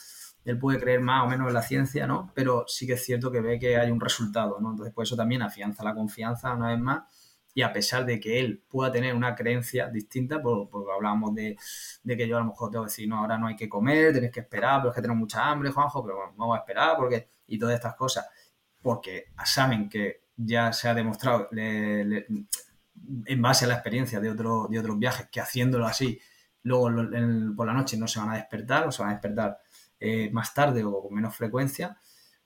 [0.45, 2.31] Él puede creer más o menos en la ciencia, ¿no?
[2.35, 4.73] Pero sí que es cierto que ve que hay un resultado, ¿no?
[4.73, 7.05] Entonces, por eso también afianza la confianza una vez más
[7.55, 11.57] y a pesar de que él pueda tener una creencia distinta, porque hablábamos de,
[12.07, 14.31] que yo a lo mejor tengo que decir, no, ahora no hay que comer, tienes
[14.31, 17.29] que esperar, pero es que tengo mucha hambre, Juanjo, pero bueno, vamos a esperar porque,
[17.47, 18.27] y todas estas cosas,
[18.81, 22.47] porque saben que ya se ha demostrado en
[23.43, 26.21] base a la experiencia de, otro, de otros viajes que haciéndolo así,
[26.63, 26.91] luego
[27.57, 29.59] por la noche no se van a despertar o se van a despertar
[29.99, 31.99] eh, más tarde o con menos frecuencia,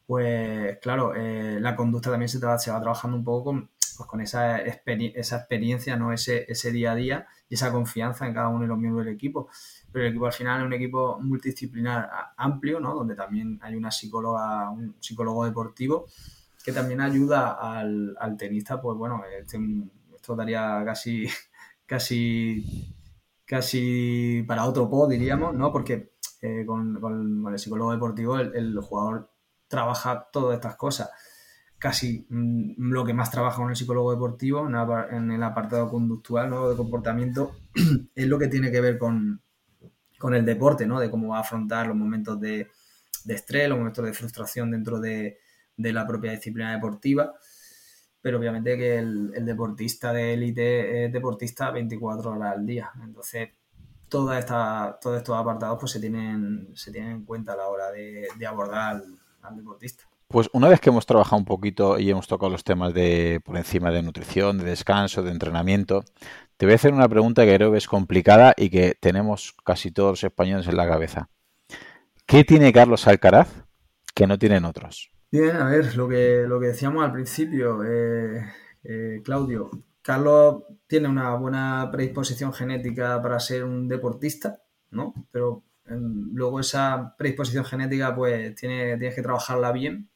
[0.06, 4.20] pues claro, eh, la conducta también se, se va trabajando un poco con, pues con
[4.20, 6.12] esa, esa experiencia, ¿no?
[6.12, 9.14] Ese, ese día a día y esa confianza en cada uno de los miembros del
[9.14, 9.48] equipo.
[9.92, 12.94] Pero el equipo al final es un equipo multidisciplinar amplio, ¿no?
[12.94, 16.06] Donde también hay una psicóloga, un psicólogo deportivo
[16.64, 19.58] que también ayuda al, tenista, pues bueno, este,
[20.14, 21.26] esto daría casi,
[21.86, 22.94] casi,
[23.44, 25.70] casi para otro pod, diríamos, ¿no?
[25.70, 29.30] Porque eh, con, el psicólogo deportivo el jugador
[29.68, 31.10] trabaja todas estas cosas
[31.84, 36.70] casi mm, lo que más trabaja con el psicólogo deportivo en el apartado conductual, ¿no?
[36.70, 37.56] de comportamiento,
[38.14, 39.42] es lo que tiene que ver con,
[40.32, 40.98] el deporte, ¿no?
[40.98, 42.70] de cómo va a afrontar los momentos de,
[43.28, 45.36] estrés, los momentos de frustración dentro de,
[45.76, 47.34] la propia disciplina deportiva.
[48.22, 52.90] Pero obviamente que el, deportista de élite es deportista 24 horas al día.
[53.02, 53.50] Entonces,
[54.08, 57.90] toda esta, todos estos apartados pues, se, tienen, se tienen en cuenta a la hora
[57.90, 59.02] de, abordar
[59.42, 60.04] al deportista.
[60.34, 63.56] Pues una vez que hemos trabajado un poquito y hemos tocado los temas de por
[63.56, 66.04] encima de nutrición, de descanso, de entrenamiento,
[66.56, 69.92] te voy a hacer una pregunta que creo que es complicada y que tenemos casi
[69.92, 71.30] todos los españoles en la cabeza.
[72.26, 73.64] ¿Qué tiene Carlos Alcaraz
[74.12, 75.12] que no tienen otros?
[75.30, 78.44] Bien, a ver, lo que, lo que decíamos al principio, eh,
[78.82, 79.70] eh, Claudio,
[80.02, 85.14] Carlos tiene una buena predisposición genética para ser un deportista, ¿no?
[85.30, 90.08] Pero luego esa predisposición genética, pues tiene, tienes que trabajarla bien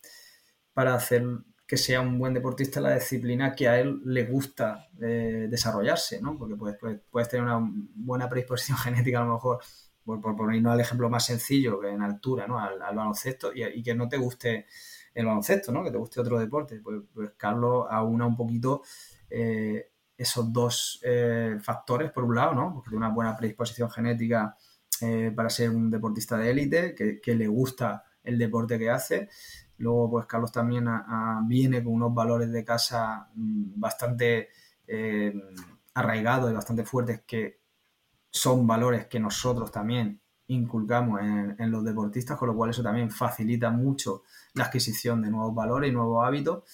[0.79, 1.27] para hacer
[1.67, 6.39] que sea un buen deportista la disciplina que a él le gusta eh, desarrollarse, ¿no?
[6.39, 9.59] Porque puedes, tener una buena predisposición genética a lo mejor,
[10.05, 12.61] por, por ponernos al ejemplo más sencillo, que en altura, ¿no?
[12.61, 14.67] Al, baloncesto y, que no te guste
[15.13, 15.83] el baloncesto, ¿no?
[15.83, 16.79] Que te guste otro deporte.
[16.79, 18.83] Pues, pues Carlos aúna un poquito
[19.29, 22.73] eh, esos dos eh, factores, por un lado, ¿no?
[22.73, 24.57] Porque tiene una buena predisposición genética
[25.35, 29.29] para ser un deportista de élite, que le gusta el deporte que hace
[29.79, 30.89] Luego, pues Carlos también
[31.47, 34.49] viene con unos valores de casa mm, bastante
[34.87, 35.33] eh,
[35.95, 37.61] arraigados y bastante fuertes que
[38.31, 43.71] son valores que nosotros también inculcamos en, los deportistas, con lo cual eso también facilita
[43.71, 44.23] mucho
[44.55, 46.65] la adquisición de nuevos valores y nuevos hábitos.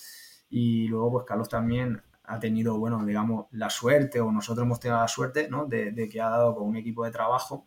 [0.48, 5.00] Y luego, pues Carlos también ha tenido, bueno, digamos, la suerte, o nosotros hemos tenido
[5.00, 5.66] la suerte, ¿no?
[5.66, 7.66] De, que ha dado con un equipo de trabajo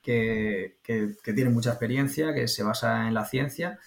[0.00, 3.78] que, que, tiene mucha experiencia, que se basa en la ciencia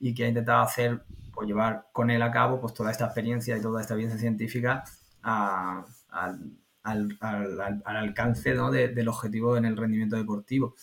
[0.00, 3.56] y que ha intentado hacer, pues llevar con él a cabo pues toda esta experiencia
[3.56, 4.84] y toda esta evidencia científica
[5.22, 5.84] al,
[7.84, 10.74] alcance del objetivo en el rendimiento deportivo.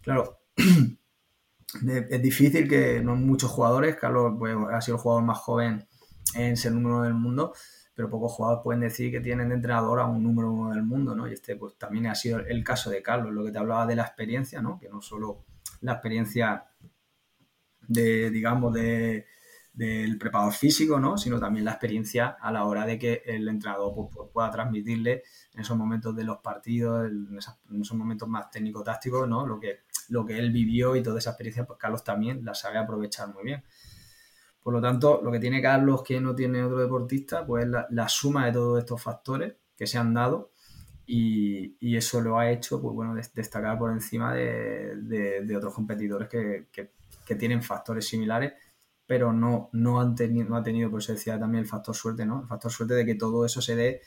[0.00, 0.40] Claro,
[2.10, 5.86] es difícil que no muchos jugadores, Carlos pues, ha sido el jugador más joven
[6.34, 7.52] en ser número uno del mundo,
[7.94, 11.14] pero pocos jugadores pueden decir que tienen de entrenador a un número uno del mundo,
[11.14, 11.28] ¿no?
[11.28, 13.96] Y este pues también ha sido el caso de Carlos, lo que te hablaba de
[13.96, 14.78] la experiencia, ¿no?
[14.78, 15.44] Que no solo
[15.80, 16.66] la experiencia
[17.88, 19.26] de, digamos, de,
[19.76, 21.18] del preparador físico, ¿no?
[21.18, 25.22] sino también la experiencia a la hora de que el entrenador pues, pues, pueda transmitirle
[25.52, 29.46] en esos momentos de los partidos, en, esos momentos más técnico-tácticos, ¿no?
[29.46, 32.78] lo, que, lo que él vivió y toda esa experiencia, pues Carlos también la sabe
[32.78, 33.64] aprovechar muy bien.
[34.62, 38.08] Por lo tanto, lo que tiene Carlos que no tiene otro deportista, pues es la,
[38.08, 40.52] suma de todos estos factores que se han dado
[41.04, 46.96] y, eso lo ha hecho, pues bueno, destacar por encima de, otros competidores que
[47.26, 48.54] que tienen factores similares,
[49.04, 52.24] pero no, no, han tenido, no ha tenido, por eso decía también el factor suerte,
[52.24, 52.40] ¿no?
[52.42, 54.00] El factor suerte de que todo eso se dé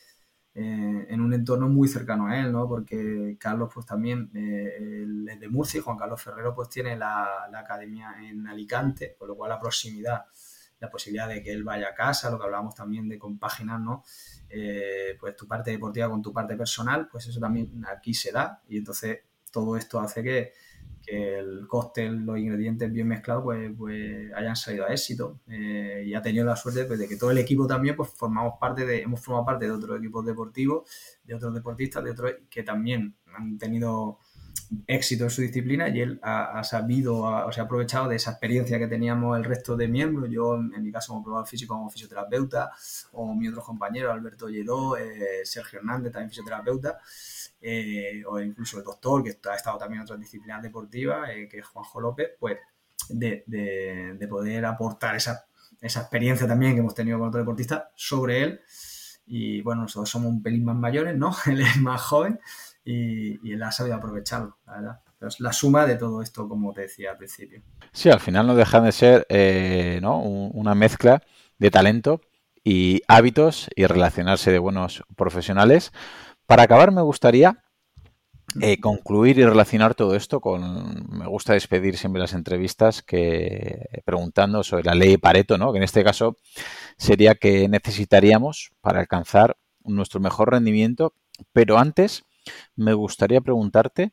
[0.56, 2.68] eh, en un entorno muy cercano a él, ¿no?
[2.68, 8.16] Porque Carlos, pues también eh, es de Murcia Juan Carlos Ferrero, pues tiene la, academia
[8.22, 10.26] en Alicante, con lo cual la proximidad,
[10.80, 14.04] la posibilidad de que él vaya a casa, lo que hablábamos también de compaginar, ¿no?
[14.50, 18.62] Eh, pues tu parte deportiva con tu parte personal, pues eso también aquí se da
[18.68, 19.20] y entonces
[19.52, 20.54] todo esto hace que,
[21.12, 25.40] el cóctel, los ingredientes bien mezclados, pues, pues hayan salido a éxito.
[25.48, 28.56] Eh, y ha tenido la suerte pues, de que todo el equipo también, pues formamos
[28.60, 30.90] parte de, hemos formado parte de otros equipos deportivos,
[31.24, 34.20] de otros deportistas, de otros que también han tenido
[34.86, 38.78] éxito en su disciplina y él ha, sabido o se ha aprovechado de esa experiencia
[38.78, 40.30] que teníamos el resto de miembros.
[40.30, 42.72] Yo, en mi caso, como probado físico como fisioterapeuta,
[43.14, 47.00] o mi otro compañero, Alberto Lledó, eh, Sergio Hernández, también fisioterapeuta,
[47.62, 51.60] eh, o incluso el doctor, que ha estado también en otras disciplinas deportivas, eh, que
[51.60, 52.58] es Juanjo López, pues
[53.10, 55.46] de, de, poder aportar esa,
[55.82, 58.62] esa experiencia también que hemos tenido con otro deportista sobre él.
[59.26, 61.36] Y bueno, nosotros somos un pelín más mayores, ¿no?
[61.46, 62.40] Él es más joven
[62.84, 65.00] y, él ha sabido aprovecharlo, la verdad.
[65.20, 67.62] Pero es la suma de todo esto, como te decía al principio.
[67.92, 70.20] Sí, al final no dejan de ser eh, ¿no?
[70.22, 71.22] una mezcla
[71.58, 72.22] de talento
[72.64, 75.92] y hábitos y relacionarse de buenos profesionales.
[76.50, 77.64] Para acabar, me gustaría
[78.60, 81.08] eh, concluir y relacionar todo esto con.
[81.16, 85.72] Me gusta despedir siempre las entrevistas que preguntando sobre la ley Pareto, ¿no?
[85.72, 86.38] Que en este caso
[86.98, 91.14] sería que necesitaríamos para alcanzar nuestro mejor rendimiento,
[91.54, 92.24] pero antes
[92.76, 94.12] me gustaría preguntarte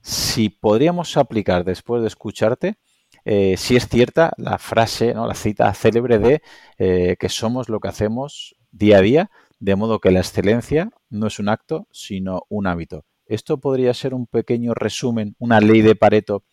[0.00, 2.78] si podríamos aplicar después de escucharte
[3.24, 5.24] eh, si es cierta la frase, ¿no?
[5.24, 6.42] la cita célebre de
[6.78, 9.30] eh, que somos lo que hacemos día a día,
[9.60, 13.04] de modo que la excelencia no es un acto, sino un hábito.
[13.26, 16.44] Esto podría ser un pequeño resumen, una ley de Pareto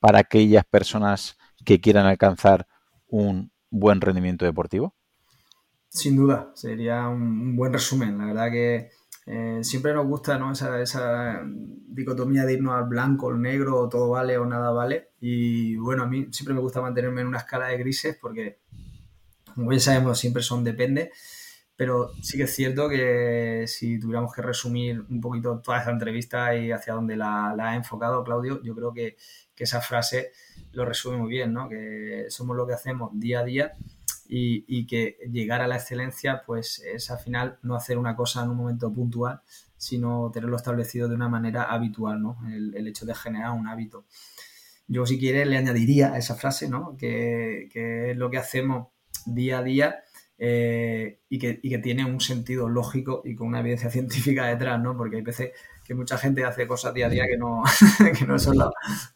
[0.00, 2.66] para aquellas personas que quieran alcanzar
[3.06, 4.94] un buen rendimiento deportivo.
[5.88, 8.18] Sin duda, sería un buen resumen.
[8.18, 8.90] La verdad que
[9.24, 10.38] eh, siempre nos gusta
[10.82, 15.10] esa, dicotomía de irnos al blanco, al negro, o todo vale o nada vale.
[15.20, 18.60] Y bueno, a mí siempre me gusta mantenerme en una escala de grises porque,
[19.54, 21.12] como ya sabemos, siempre son depende.
[21.78, 26.54] Pero sí que es cierto que si tuviéramos que resumir un poquito toda esta entrevista
[26.54, 29.16] y hacia dónde la, ha enfocado Claudio, yo creo que,
[29.54, 30.32] que esa frase
[30.72, 31.68] lo resume muy bien, ¿no?
[31.68, 33.72] Que somos lo que hacemos día a día
[34.28, 38.50] y, que llegar a la excelencia pues es al final no hacer una cosa en
[38.50, 39.40] un momento puntual,
[39.76, 42.38] sino tenerlo establecido de una manera habitual, ¿no?
[42.52, 44.04] El, hecho de generar un hábito.
[44.86, 46.96] Yo si quiere le añadiría a esa frase, ¿no?
[46.96, 47.68] Que,
[48.10, 48.88] es lo que hacemos
[49.26, 50.02] día a día
[50.40, 54.96] eh, y, que, tiene un sentido lógico y con una evidencia científica detrás, ¿no?
[54.96, 55.52] Porque hay veces
[55.84, 57.62] que mucha gente hace cosas día a día que no,
[58.18, 58.56] que no son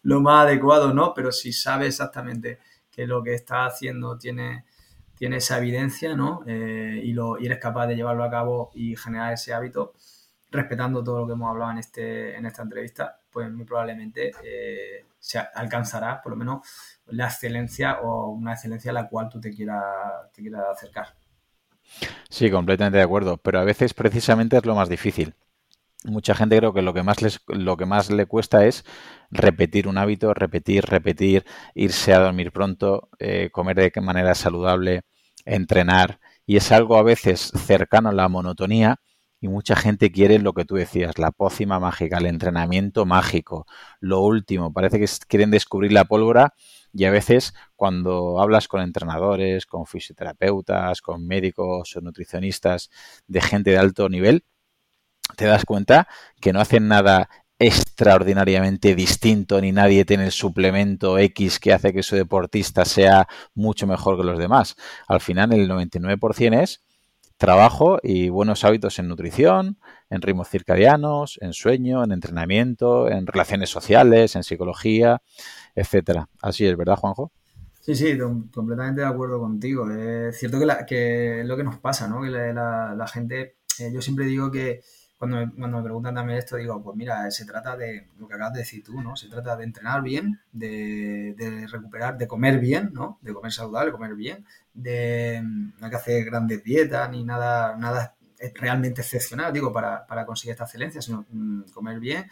[0.02, 1.14] lo, más adecuado, ¿no?
[1.14, 2.58] Pero si sabe exactamente
[2.90, 4.64] que lo que está haciendo tiene,
[5.14, 6.42] tiene esa evidencia, ¿no?
[6.46, 9.94] Eh, y, lo, eres capaz de llevarlo a cabo y generar ese hábito,
[10.50, 15.04] respetando todo lo que hemos hablado en, este, en esta entrevista, pues muy probablemente eh,
[15.22, 16.66] se alcanzará por lo menos
[17.06, 19.84] la excelencia o una excelencia a la cual tú te quieras,
[20.34, 21.14] te quieras acercar.
[22.28, 25.34] Sí, completamente de acuerdo, pero a veces precisamente es lo más difícil.
[26.04, 28.84] Mucha gente creo que lo que más les, lo que más le cuesta es
[29.30, 31.44] repetir un hábito, repetir, repetir,
[31.74, 35.02] irse a dormir pronto, eh, comer de manera saludable,
[35.44, 38.98] entrenar y es algo a veces cercano a la monotonía
[39.42, 43.66] y mucha gente quiere lo que tú decías, la pócima mágica, el entrenamiento mágico,
[43.98, 46.54] lo último, parece que quieren descubrir la pólvora
[46.92, 52.88] y a veces cuando hablas con entrenadores, con fisioterapeutas, con médicos o nutricionistas
[53.26, 54.44] de gente de alto nivel,
[55.36, 56.06] te das cuenta
[56.40, 57.28] que no hacen nada
[57.58, 63.88] extraordinariamente distinto ni nadie tiene el suplemento X que hace que su deportista sea mucho
[63.88, 64.76] mejor que los demás.
[65.08, 66.84] Al final el 99% es
[67.42, 69.76] trabajo y buenos hábitos en nutrición,
[70.10, 75.22] en ritmos circadianos, en sueño, en entrenamiento, en relaciones sociales, en psicología,
[75.74, 76.28] etcétera.
[76.40, 77.32] Así es, ¿verdad, Juanjo?
[77.80, 78.16] Sí, sí,
[78.54, 79.90] completamente de acuerdo contigo.
[79.90, 82.22] Es cierto que, es lo que nos pasa, ¿no?
[82.22, 84.80] Que la, gente, eh, yo siempre digo que,
[85.18, 88.34] cuando me, cuando me preguntan también esto, digo, pues mira, se trata de lo que
[88.34, 89.16] acabas de decir tú, ¿no?
[89.16, 93.18] Se trata de entrenar bien, de, recuperar, de comer bien, ¿no?
[93.20, 94.44] De comer saludable, comer bien,
[94.74, 98.16] de no hay que hacer grandes dietas ni nada, nada
[98.54, 102.26] realmente excepcional, digo, para, conseguir esta excelencia, sino mm, comer bien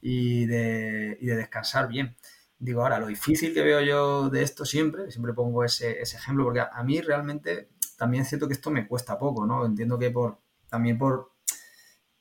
[0.00, 2.16] y de, y de descansar bien.
[2.58, 6.44] Digo, ahora, lo difícil que veo yo de esto siempre, siempre pongo ese, ese ejemplo,
[6.44, 9.66] porque a, mí realmente también es cierto que esto me cuesta poco, ¿no?
[9.66, 10.38] Entiendo que por
[10.68, 11.34] también por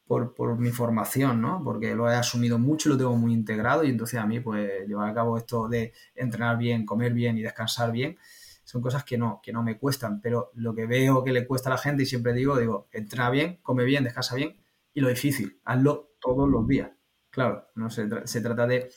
[0.06, 1.62] por, mi formación, ¿no?
[1.64, 4.88] Porque lo he asumido mucho y lo tengo muy integrado y entonces a mí, pues,
[4.88, 8.18] llevar a cabo esto de entrenar bien, comer bien y descansar bien,
[8.64, 11.70] son cosas que no, que no me cuestan, pero lo que veo que le cuesta
[11.70, 14.56] a la gente y siempre digo, digo, entrena bien, come bien, descansa bien
[14.94, 16.92] y lo difícil, hazlo todos los días.
[17.30, 18.92] Claro, no se, se trata de,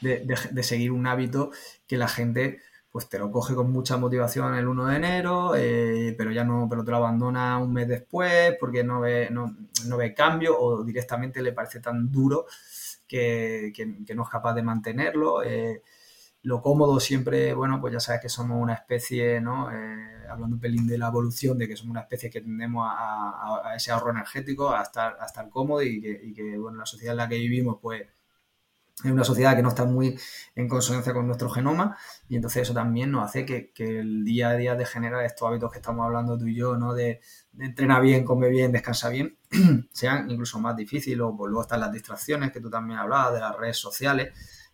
[0.00, 1.50] de seguir un hábito
[1.86, 2.60] que la gente
[2.92, 6.66] pues te lo coge con mucha motivación el 1 de enero, eh, pero ya no,
[6.68, 9.56] pero te lo abandona un mes después porque no ve, no,
[9.96, 12.44] ve cambio o directamente le parece tan duro
[13.08, 13.72] que,
[14.14, 15.42] no es capaz de mantenerlo.
[15.42, 15.82] Eh,
[16.42, 19.70] lo cómodo siempre, bueno, pues ya sabes que somos una especie, ¿no?
[19.70, 23.72] Eh, hablando un pelín de la evolución, de que somos una especie que tendemos a,
[23.76, 26.00] ese ahorro energético, a estar, a estar cómodo y
[26.34, 28.06] que, bueno, la sociedad en la que vivimos, pues
[29.04, 30.18] en una sociedad que no está muy
[30.54, 31.96] en consonancia con nuestro genoma
[32.28, 35.72] y entonces eso también nos hace que, el día a día de generar estos hábitos
[35.72, 36.94] que estamos hablando tú y yo, ¿no?
[36.94, 37.20] De,
[37.52, 39.38] de entrenar bien, come bien, descansa bien,
[39.92, 43.56] sean incluso más difíciles pues luego están las distracciones que tú también hablabas de las
[43.56, 44.32] redes sociales,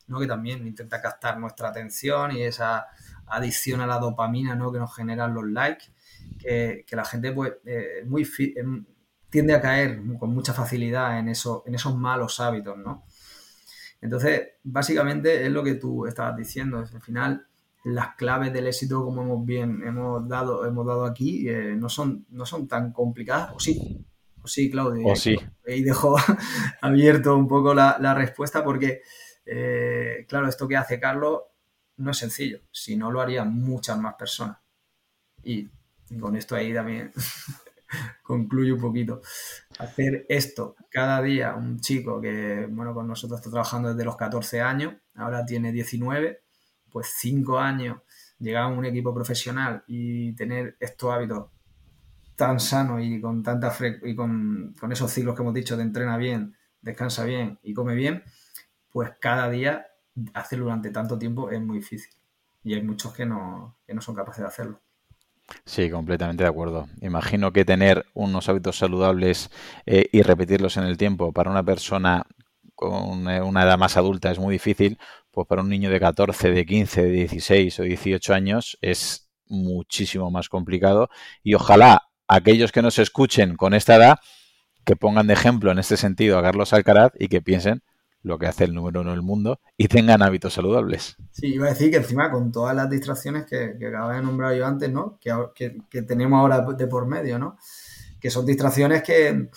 [0.09, 0.19] ¿no?
[0.19, 2.87] Que también intenta captar nuestra atención y esa
[3.27, 4.73] adicción a la dopamina, ¿no?
[4.73, 5.87] Que nos generan los likes,
[6.39, 8.27] que, la gente pues eh, muy
[9.31, 13.05] tiende a caer con mucha facilidad en, eso, en esos malos hábitos, ¿no?
[14.01, 16.79] Entonces, básicamente es lo que tú estabas diciendo.
[16.79, 17.47] Al final,
[17.85, 22.27] las claves del éxito, como hemos bien hemos dado, hemos dado aquí, eh, no, son,
[22.31, 23.53] no son tan complicadas.
[23.55, 24.05] O sí,
[24.43, 25.07] o sí, Claudio.
[25.07, 25.37] O sí.
[25.67, 26.17] Y dejo
[26.81, 29.03] abierto un poco la, respuesta porque,
[29.51, 31.43] eh, claro, esto que hace Carlos
[31.97, 32.61] no es sencillo.
[32.71, 34.59] Si no, lo harían muchas más personas.
[35.43, 35.69] Y,
[36.21, 37.13] con esto ahí también
[38.23, 39.21] concluyo un poquito.
[39.79, 44.61] Hacer esto cada día, un chico que, bueno, con nosotros está trabajando desde los 14
[44.61, 46.43] años, ahora tiene 19,
[46.91, 48.01] pues 5 años,
[48.39, 51.51] llegar a un equipo profesional y tener estos hábitos
[52.37, 53.75] tan sanos y con tanta
[54.05, 57.95] y con, con esos ciclos que hemos dicho de entrena bien, descansa bien y come
[57.95, 58.23] bien,
[58.99, 59.87] pues cada día
[60.35, 62.13] hacerlo durante tanto tiempo es muy difícil.
[62.65, 64.81] Y hay muchos que no, que no son capaces de hacerlo.
[65.65, 66.89] Sí, completamente de acuerdo.
[67.01, 69.53] Imagino que tener unos hábitos saludables
[69.87, 72.27] eh, y repetirlos en el tiempo para una persona
[72.75, 74.99] con eh, una edad más adulta es muy difícil,
[75.31, 80.29] pues para un niño de 14, de 15, de 16 o 18 años es muchísimo
[80.33, 81.09] más complicado
[81.45, 84.19] y ojalá aquellos que nos escuchen con esta edad
[84.85, 87.85] que pongan de ejemplo en este sentido a Carlos Alcaraz y que piensen
[88.23, 91.16] lo que hace el número uno del mundo, y tengan hábitos saludables.
[91.31, 94.66] Sí, iba a decir que encima con todas las distracciones que, que de nombrar yo
[94.66, 95.19] antes, ¿no?
[95.21, 97.57] Que, tenemos ahora de por medio, ¿no?
[98.21, 99.49] Que son distracciones que,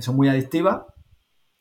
[0.00, 0.82] son muy adictivas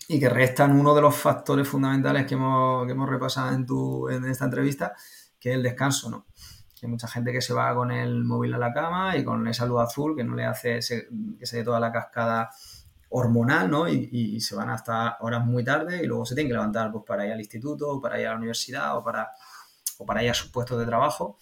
[0.07, 4.09] y que restan uno de los factores fundamentales que hemos, que hemos repasado en, tu,
[4.09, 4.93] en esta entrevista,
[5.39, 6.27] que es el descanso, ¿no?
[6.81, 9.65] Hay mucha gente que se va con el móvil a la cama y con esa
[9.65, 10.79] luz azul que no le hace
[11.39, 12.51] que se dé toda la cascada
[13.09, 13.87] hormonal, ¿no?
[13.87, 17.25] Y, se van hasta horas muy tarde y luego se tienen que levantar pues, para
[17.25, 19.31] ir al instituto, o para ir a la universidad o para,
[19.97, 21.37] o para ir a sus puestos de trabajo.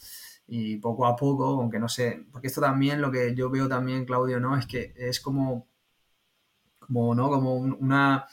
[0.48, 4.06] Y poco a poco, aunque no sé, porque esto también lo que yo veo también,
[4.06, 4.58] Claudio, ¿no?
[4.58, 5.68] Es que es como,
[6.80, 7.30] como ¿no?
[7.30, 8.28] Como una,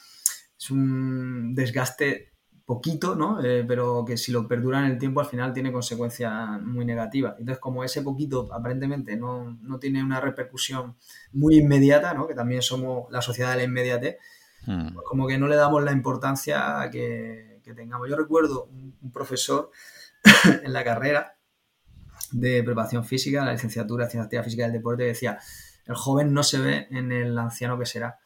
[0.57, 2.32] es un desgaste
[2.65, 3.43] poquito, ¿no?
[3.43, 7.35] Eh, pero que si lo perdura en el tiempo al final tiene consecuencias muy negativas.
[7.37, 10.95] Entonces, como ese poquito aparentemente no, tiene una repercusión
[11.33, 12.27] muy inmediata, ¿no?
[12.27, 14.17] Que también somos la sociedad de la inmediatez,
[14.65, 14.93] hmm.
[14.93, 18.09] pues como que no le damos la importancia que, tengamos.
[18.09, 19.71] Yo recuerdo un, profesor
[20.63, 21.37] en la carrera
[22.31, 25.39] de preparación física, la licenciatura de Ciencias Física del Deporte, decía,
[25.85, 28.19] el joven no se ve en el anciano que será.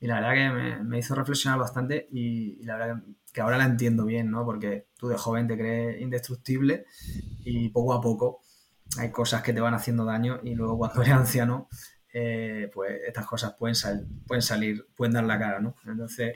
[0.00, 3.58] Y la verdad que me, hizo reflexionar bastante y, y la verdad que que ahora
[3.58, 4.46] la entiendo bien, ¿no?
[4.46, 6.86] Porque tú de joven te crees indestructible
[7.44, 8.40] y poco a poco
[8.96, 11.68] hay cosas que te van haciendo daño y luego cuando eres anciano,
[12.14, 13.76] eh, pues estas cosas pueden,
[14.26, 15.76] pueden salir, pueden dar la cara, ¿no?
[15.84, 16.34] Entonces,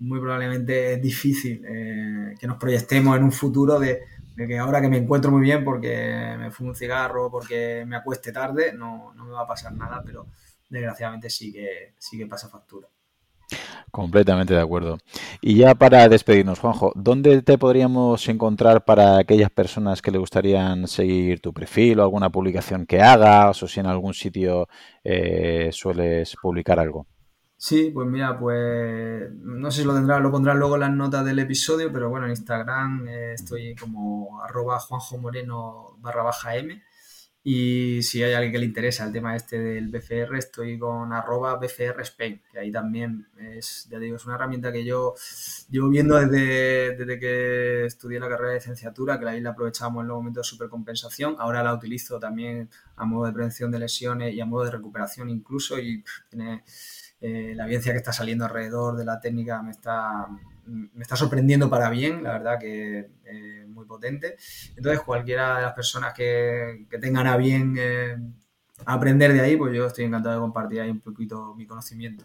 [0.00, 4.00] muy probablemente es difícil eh, que nos proyectemos en un futuro de,
[4.36, 8.32] que ahora que me encuentro muy bien porque me fumo un cigarro, porque me acueste
[8.32, 10.26] tarde, no, no me va a pasar nada, pero
[10.68, 12.88] desgraciadamente sí que, sí que pasa factura.
[13.90, 14.98] Completamente de acuerdo.
[15.40, 20.86] Y ya para despedirnos, Juanjo, ¿dónde te podríamos encontrar para aquellas personas que le gustarían
[20.86, 24.68] seguir tu perfil o alguna publicación que hagas o si en algún sitio
[25.02, 27.06] eh, sueles publicar algo?
[27.56, 31.24] Sí, pues mira, pues no sé si lo tendrás, lo pondrás luego en las notas
[31.26, 36.80] del episodio, pero bueno, en Instagram eh, estoy como arroba Juanjo Moreno barra baja M
[37.42, 41.56] y si hay alguien que le interesa el tema este del BFR, estoy con arroba
[41.56, 45.14] BFR Spain, que ahí también es, ya digo, es una herramienta que yo
[45.70, 50.08] llevo viendo desde, desde que estudié la carrera de licenciatura, que ahí la aprovechábamos en
[50.08, 51.36] los momentos de supercompensación.
[51.38, 55.30] Ahora la utilizo también a modo de prevención de lesiones y a modo de recuperación
[55.30, 56.62] incluso, y tiene
[57.22, 60.26] eh, la evidencia que está saliendo alrededor de la técnica me está,
[60.70, 64.36] me está sorprendiendo para bien, la verdad que eh, muy potente.
[64.76, 68.16] Entonces, cualquiera de las personas que, tengan a bien eh,
[68.86, 72.24] aprender de ahí, pues yo estoy encantado de compartir ahí un poquito mi conocimiento.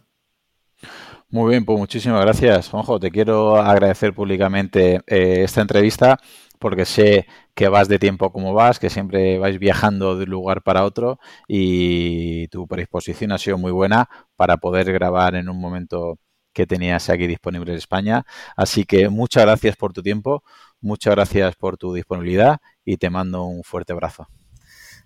[1.30, 3.00] Muy bien, pues muchísimas gracias, Juanjo.
[3.00, 6.20] Te quiero agradecer públicamente eh, esta entrevista
[6.60, 10.62] porque sé que vas de tiempo como vas, que siempre vais viajando de un lugar
[10.64, 16.20] para otro y tu predisposición ha sido muy buena para poder grabar en un momento
[16.56, 18.26] que tenías aquí disponible en España.
[18.56, 20.42] Así que muchas gracias por tu tiempo,
[20.82, 24.28] muchas gracias por tu disponibilidad y te mando un fuerte abrazo.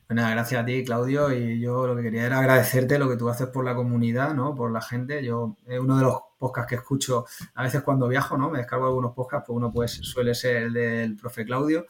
[0.06, 3.16] Pues nada, gracias a ti, Claudio, y yo lo que quería era agradecerte lo que
[3.16, 4.56] tú haces por la comunidad, ¿no?
[4.56, 5.24] Por la gente.
[5.24, 8.50] Yo, es uno de los podcasts que escucho a veces cuando viajo, ¿no?
[8.50, 11.86] Me descargo algunos podcasts, pues uno pues suele ser el del profe Claudio.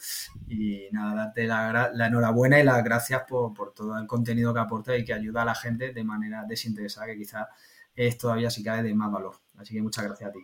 [0.50, 4.98] Y nada, darte la, enhorabuena y las gracias por, por, todo el contenido que aporta
[4.98, 7.48] y que ayuda a la gente de manera desinteresada, que quizás
[8.08, 9.36] es todavía si cae de más valor.
[9.58, 10.40] Así que muchas gracias a ti.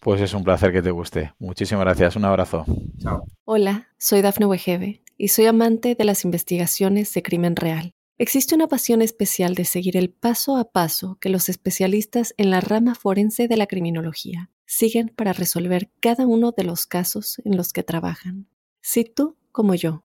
[0.00, 1.34] Pues es un placer que te guste.
[1.38, 2.14] Muchísimas gracias.
[2.16, 2.64] Un abrazo.
[2.98, 3.24] Chao.
[3.44, 7.94] Hola, soy Dafne Wegebe y soy amante de las investigaciones de crimen real.
[8.16, 12.60] Existe una pasión especial de seguir el paso a paso que los especialistas en la
[12.60, 17.72] rama forense de la criminología siguen para resolver cada uno de los casos en los
[17.72, 18.46] que trabajan.
[18.80, 20.04] Si tú, como yo,